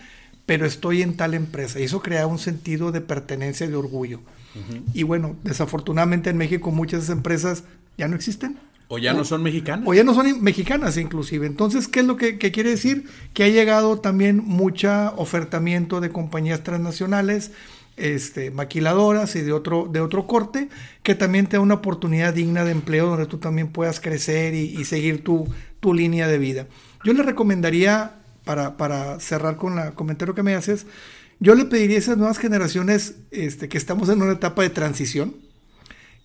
pero 0.44 0.66
estoy 0.66 1.00
en 1.00 1.16
tal 1.16 1.32
empresa. 1.32 1.80
Y 1.80 1.84
eso 1.84 2.02
crea 2.02 2.26
un 2.26 2.38
sentido 2.38 2.92
de 2.92 3.00
pertenencia 3.00 3.64
y 3.64 3.70
de 3.70 3.76
orgullo. 3.76 4.20
Y 4.92 5.02
bueno, 5.02 5.34
desafortunadamente 5.44 6.28
en 6.28 6.36
México 6.36 6.70
muchas 6.70 7.08
empresas 7.08 7.64
ya 7.96 8.06
no 8.06 8.16
existen. 8.16 8.58
O 8.88 8.98
ya 8.98 9.14
no 9.14 9.24
son 9.24 9.42
mexicanas. 9.42 9.88
O 9.88 9.94
ya 9.94 10.04
no 10.04 10.12
son 10.12 10.42
mexicanas 10.42 10.98
inclusive. 10.98 11.46
Entonces, 11.46 11.88
¿qué 11.88 12.00
es 12.00 12.06
lo 12.06 12.18
que, 12.18 12.36
que, 12.38 12.52
quiere 12.52 12.70
decir? 12.70 13.06
Que 13.32 13.44
ha 13.44 13.48
llegado 13.48 13.98
también 13.98 14.42
mucha 14.44 15.14
ofertamiento 15.16 16.02
de 16.02 16.10
compañías 16.10 16.62
transnacionales 16.62 17.52
este, 17.96 18.50
maquiladoras 18.50 19.36
y 19.36 19.42
de 19.42 19.52
otro, 19.52 19.88
de 19.90 20.00
otro 20.00 20.26
corte, 20.26 20.68
que 21.02 21.14
también 21.14 21.46
te 21.46 21.56
da 21.56 21.60
una 21.60 21.74
oportunidad 21.74 22.34
digna 22.34 22.64
de 22.64 22.72
empleo 22.72 23.06
donde 23.06 23.26
tú 23.26 23.38
también 23.38 23.68
puedas 23.68 24.00
crecer 24.00 24.54
y, 24.54 24.84
seguir 24.84 25.24
tu, 25.24 25.48
tu, 25.80 25.94
línea 25.94 26.28
de 26.28 26.38
vida. 26.38 26.66
Yo 27.04 27.12
le 27.12 27.22
recomendaría, 27.22 28.16
para, 28.44 28.76
para 28.76 29.18
cerrar 29.20 29.56
con 29.56 29.78
el 29.78 29.94
comentario 29.94 30.34
que 30.34 30.42
me 30.42 30.54
haces, 30.54 30.86
yo 31.38 31.54
le 31.54 31.66
pediría 31.66 31.96
a 31.96 32.00
esas 32.00 32.16
nuevas 32.16 32.38
generaciones 32.38 33.16
este, 33.30 33.68
que 33.68 33.78
estamos 33.78 34.08
en 34.08 34.22
una 34.22 34.32
etapa 34.32 34.62
de 34.62 34.70
transición, 34.70 35.34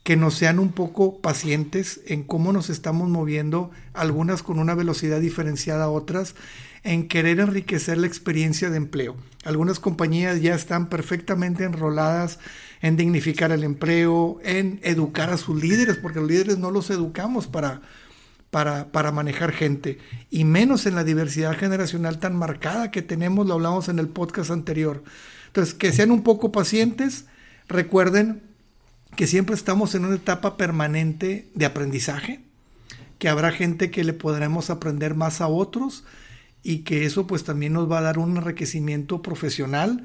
que 0.04 0.16
nos 0.16 0.36
sean 0.36 0.58
un 0.58 0.72
poco 0.72 1.20
pacientes 1.20 2.02
en 2.08 2.24
cómo 2.24 2.54
nos 2.54 2.70
estamos 2.70 3.10
moviendo, 3.10 3.72
algunas 3.94 4.42
con 4.42 4.58
una 4.58 4.74
velocidad 4.74 5.20
diferenciada 5.20 5.86
a 5.86 5.90
otras, 5.90 6.36
en 6.84 7.08
querer 7.08 7.40
enriquecer 7.40 7.98
la 7.98 8.08
experiencia 8.08 8.70
de 8.70 8.78
empleo. 8.78 9.16
Algunas 9.44 9.80
compañías 9.80 10.42
ya 10.42 10.56
están 10.56 10.88
perfectamente 10.88 11.64
enroladas 11.64 12.40
en 12.82 12.98
dignificar 12.98 13.52
el 13.52 13.64
empleo, 13.64 14.40
en 14.44 14.80
educar 14.84 15.30
a 15.30 15.38
sus 15.38 15.62
líderes, 15.62 15.98
porque 15.98 16.20
los 16.20 16.30
líderes 16.30 16.58
no 16.58 16.72
los 16.72 16.90
educamos 16.90 17.48
para, 17.48 17.82
para, 18.50 18.92
para 18.92 19.12
manejar 19.12 19.52
gente, 19.52 20.00
y 20.30 20.44
menos 20.44 20.86
en 20.86 20.96
la 20.96 21.04
diversidad 21.04 21.56
generacional 21.56 22.20
tan 22.20 22.36
marcada 22.36 22.92
que 22.92 23.02
tenemos, 23.02 23.46
lo 23.46 23.54
hablamos 23.54 23.88
en 23.88 24.00
el 24.00 24.08
podcast 24.08 24.50
anterior. 24.50 25.04
Entonces, 25.48 25.74
que 25.74 25.92
sean 25.92 26.12
un 26.12 26.24
poco 26.24 26.52
pacientes, 26.52 27.26
recuerden 27.68 28.42
que 29.16 29.28
siempre 29.28 29.56
estamos 29.56 29.94
en 29.94 30.06
una 30.06 30.16
etapa 30.16 30.58
permanente 30.58 31.50
de 31.54 31.66
aprendizaje, 31.66 32.42
que 33.20 33.30
habrá 33.30 33.52
gente 33.52 33.92
que 33.92 34.04
le 34.04 34.14
podremos 34.14 34.70
aprender 34.70 35.14
más 35.14 35.42
a 35.42 35.48
otros, 35.48 36.06
y 36.64 36.80
que 36.80 37.06
eso 37.06 37.28
pues 37.28 37.44
también 37.44 37.74
nos 37.74 37.90
va 37.90 38.00
a 38.00 38.04
dar 38.04 38.20
un 38.20 38.38
enriquecimiento 38.38 39.22
profesional 39.22 40.04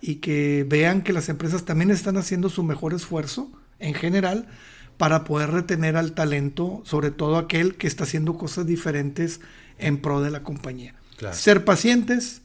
y 0.00 0.16
que 0.16 0.64
vean 0.68 1.02
que 1.02 1.12
las 1.12 1.28
empresas 1.28 1.64
también 1.64 1.90
están 1.90 2.16
haciendo 2.16 2.48
su 2.48 2.62
mejor 2.62 2.94
esfuerzo 2.94 3.52
en 3.78 3.94
general 3.94 4.48
para 4.96 5.24
poder 5.24 5.50
retener 5.50 5.96
al 5.96 6.12
talento, 6.12 6.82
sobre 6.84 7.10
todo 7.10 7.38
aquel 7.38 7.76
que 7.76 7.86
está 7.86 8.04
haciendo 8.04 8.36
cosas 8.36 8.66
diferentes 8.66 9.40
en 9.78 9.98
pro 9.98 10.20
de 10.20 10.30
la 10.30 10.42
compañía. 10.42 10.94
Ser 11.32 11.64
pacientes, 11.64 12.42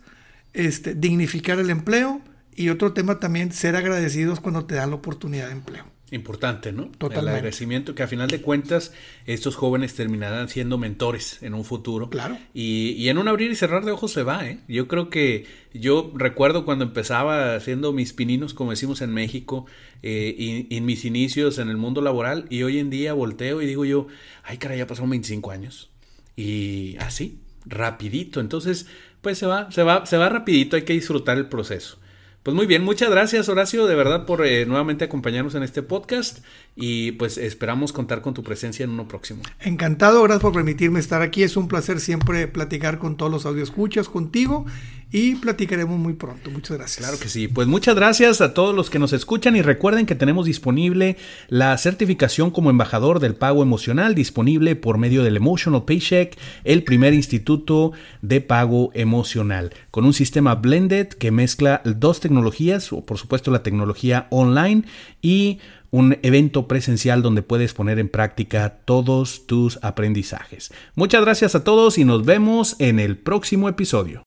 este, 0.53 0.95
dignificar 0.95 1.59
el 1.59 1.69
empleo 1.69 2.21
y 2.55 2.69
otro 2.69 2.93
tema 2.93 3.19
también, 3.19 3.51
ser 3.51 3.75
agradecidos 3.75 4.39
cuando 4.39 4.65
te 4.65 4.75
dan 4.75 4.89
la 4.89 4.97
oportunidad 4.97 5.47
de 5.47 5.53
empleo. 5.53 5.94
Importante, 6.11 6.71
¿no? 6.71 6.85
Totalmente. 6.85 7.19
El 7.19 7.35
agradecimiento 7.35 7.95
que 7.95 8.03
a 8.03 8.07
final 8.07 8.27
de 8.27 8.39
cuentas 8.39 8.93
estos 9.25 9.55
jóvenes 9.55 9.95
terminarán 9.95 10.49
siendo 10.49 10.77
mentores 10.77 11.41
en 11.41 11.55
un 11.55 11.65
futuro. 11.65 12.11
Claro. 12.11 12.37
Y, 12.53 13.09
en 13.09 13.17
un 13.17 13.27
abrir 13.27 13.49
y 13.49 13.55
cerrar 13.55 13.85
de 13.85 13.91
ojos 13.91 14.11
se 14.11 14.21
va, 14.21 14.47
¿eh? 14.47 14.59
Yo 14.67 14.87
creo 14.87 15.09
que 15.09 15.47
yo 15.73 16.11
recuerdo 16.13 16.63
cuando 16.63 16.85
empezaba 16.85 17.55
haciendo 17.55 17.91
mis 17.91 18.13
pininos, 18.13 18.53
como 18.53 18.69
decimos 18.69 19.01
en 19.01 19.13
México, 19.13 19.65
eh, 20.03 20.35
y, 20.37 20.75
en 20.75 20.85
mis 20.85 21.05
inicios 21.05 21.57
en 21.57 21.69
el 21.69 21.77
mundo 21.77 22.01
laboral, 22.01 22.45
y 22.51 22.61
hoy 22.61 22.77
en 22.77 22.91
día 22.91 23.13
volteo 23.13 23.63
y 23.63 23.65
digo 23.65 23.83
yo, 23.83 24.05
ay 24.43 24.57
caray, 24.59 24.77
ya 24.77 24.87
pasaron 24.87 25.09
25 25.09 25.49
años. 25.49 25.89
Y 26.35 26.97
así, 26.99 27.39
rapidito. 27.65 28.41
Entonces, 28.41 28.85
pues 29.21 29.39
se 29.39 29.47
va, 29.47 29.71
se 29.71 29.81
va, 29.81 30.05
se 30.05 30.17
va 30.17 30.29
rapidito, 30.29 30.75
hay 30.75 30.83
que 30.83 30.93
disfrutar 30.93 31.37
el 31.37 31.49
proceso. 31.49 31.97
Pues 32.45 32.53
muy 32.53 32.67
bien, 32.67 32.83
muchas 32.83 33.09
gracias 33.09 33.49
Horacio, 33.49 33.87
de 33.87 33.95
verdad 33.95 34.27
por 34.27 34.45
eh, 34.45 34.67
nuevamente 34.67 35.03
acompañarnos 35.03 35.55
en 35.55 35.63
este 35.63 35.81
podcast 35.81 36.45
y 36.75 37.13
pues 37.13 37.39
esperamos 37.39 37.91
contar 37.91 38.21
con 38.21 38.35
tu 38.35 38.43
presencia 38.43 38.83
en 38.83 38.91
uno 38.91 39.07
próximo. 39.07 39.41
Encantado, 39.61 40.21
gracias 40.21 40.43
por 40.43 40.53
permitirme 40.53 40.99
estar 40.99 41.23
aquí, 41.23 41.41
es 41.41 41.57
un 41.57 41.67
placer 41.67 41.99
siempre 41.99 42.47
platicar 42.47 42.99
con 42.99 43.17
todos 43.17 43.31
los 43.31 43.57
escuchas 43.57 44.09
contigo 44.09 44.67
y 45.11 45.35
platicaremos 45.35 45.97
muy 45.97 46.13
pronto. 46.13 46.51
Muchas 46.51 46.77
gracias. 46.77 47.05
Claro 47.05 47.19
que 47.19 47.29
sí. 47.29 47.47
Pues 47.47 47.67
muchas 47.67 47.95
gracias 47.95 48.41
a 48.41 48.53
todos 48.53 48.75
los 48.75 48.89
que 48.89 48.99
nos 48.99 49.13
escuchan 49.13 49.55
y 49.55 49.61
recuerden 49.61 50.05
que 50.05 50.15
tenemos 50.15 50.45
disponible 50.45 51.17
la 51.47 51.77
certificación 51.77 52.51
como 52.51 52.69
embajador 52.69 53.19
del 53.19 53.35
pago 53.35 53.63
emocional 53.63 54.15
disponible 54.15 54.75
por 54.75 54.97
medio 54.97 55.23
del 55.23 55.37
Emotional 55.37 55.85
Paycheck, 55.85 56.37
el 56.63 56.83
primer 56.83 57.13
instituto 57.13 57.93
de 58.21 58.41
pago 58.41 58.91
emocional, 58.93 59.73
con 59.91 60.05
un 60.05 60.13
sistema 60.13 60.55
blended 60.55 61.07
que 61.07 61.31
mezcla 61.31 61.81
dos 61.85 62.19
tecnologías, 62.19 62.91
o 62.91 63.05
por 63.05 63.17
supuesto 63.17 63.51
la 63.51 63.63
tecnología 63.63 64.27
online 64.31 64.83
y 65.21 65.59
un 65.95 66.17
evento 66.23 66.67
presencial 66.67 67.21
donde 67.21 67.41
puedes 67.41 67.73
poner 67.73 67.99
en 67.99 68.09
práctica 68.09 68.79
todos 68.83 69.47
tus 69.47 69.79
aprendizajes. 69.81 70.73
Muchas 70.93 71.21
gracias 71.21 71.55
a 71.55 71.63
todos 71.63 71.97
y 71.97 72.03
nos 72.03 72.25
vemos 72.25 72.75
en 72.79 72.99
el 72.99 73.17
próximo 73.17 73.69
episodio. 73.69 74.23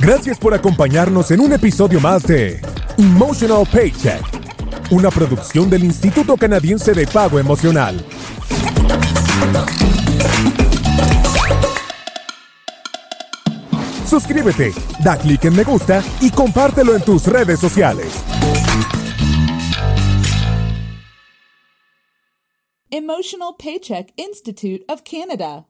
Gracias 0.00 0.38
por 0.38 0.54
acompañarnos 0.54 1.32
en 1.32 1.40
un 1.40 1.52
episodio 1.54 1.98
más 1.98 2.22
de 2.22 2.60
Emotional 2.96 3.66
Paycheck, 3.72 4.22
una 4.92 5.10
producción 5.10 5.68
del 5.68 5.82
Instituto 5.82 6.36
Canadiense 6.36 6.92
de 6.94 7.04
Pago 7.08 7.40
Emocional. 7.40 8.04
Suscríbete, 14.06 14.72
da 15.02 15.16
clic 15.18 15.44
en 15.44 15.56
me 15.56 15.64
gusta 15.64 16.02
y 16.20 16.30
compártelo 16.30 16.94
en 16.94 17.02
tus 17.02 17.26
redes 17.26 17.58
sociales. 17.58 18.22
Emotional 22.90 23.56
Paycheck 23.58 24.12
Institute 24.16 24.84
of 24.88 25.02
Canada. 25.02 25.66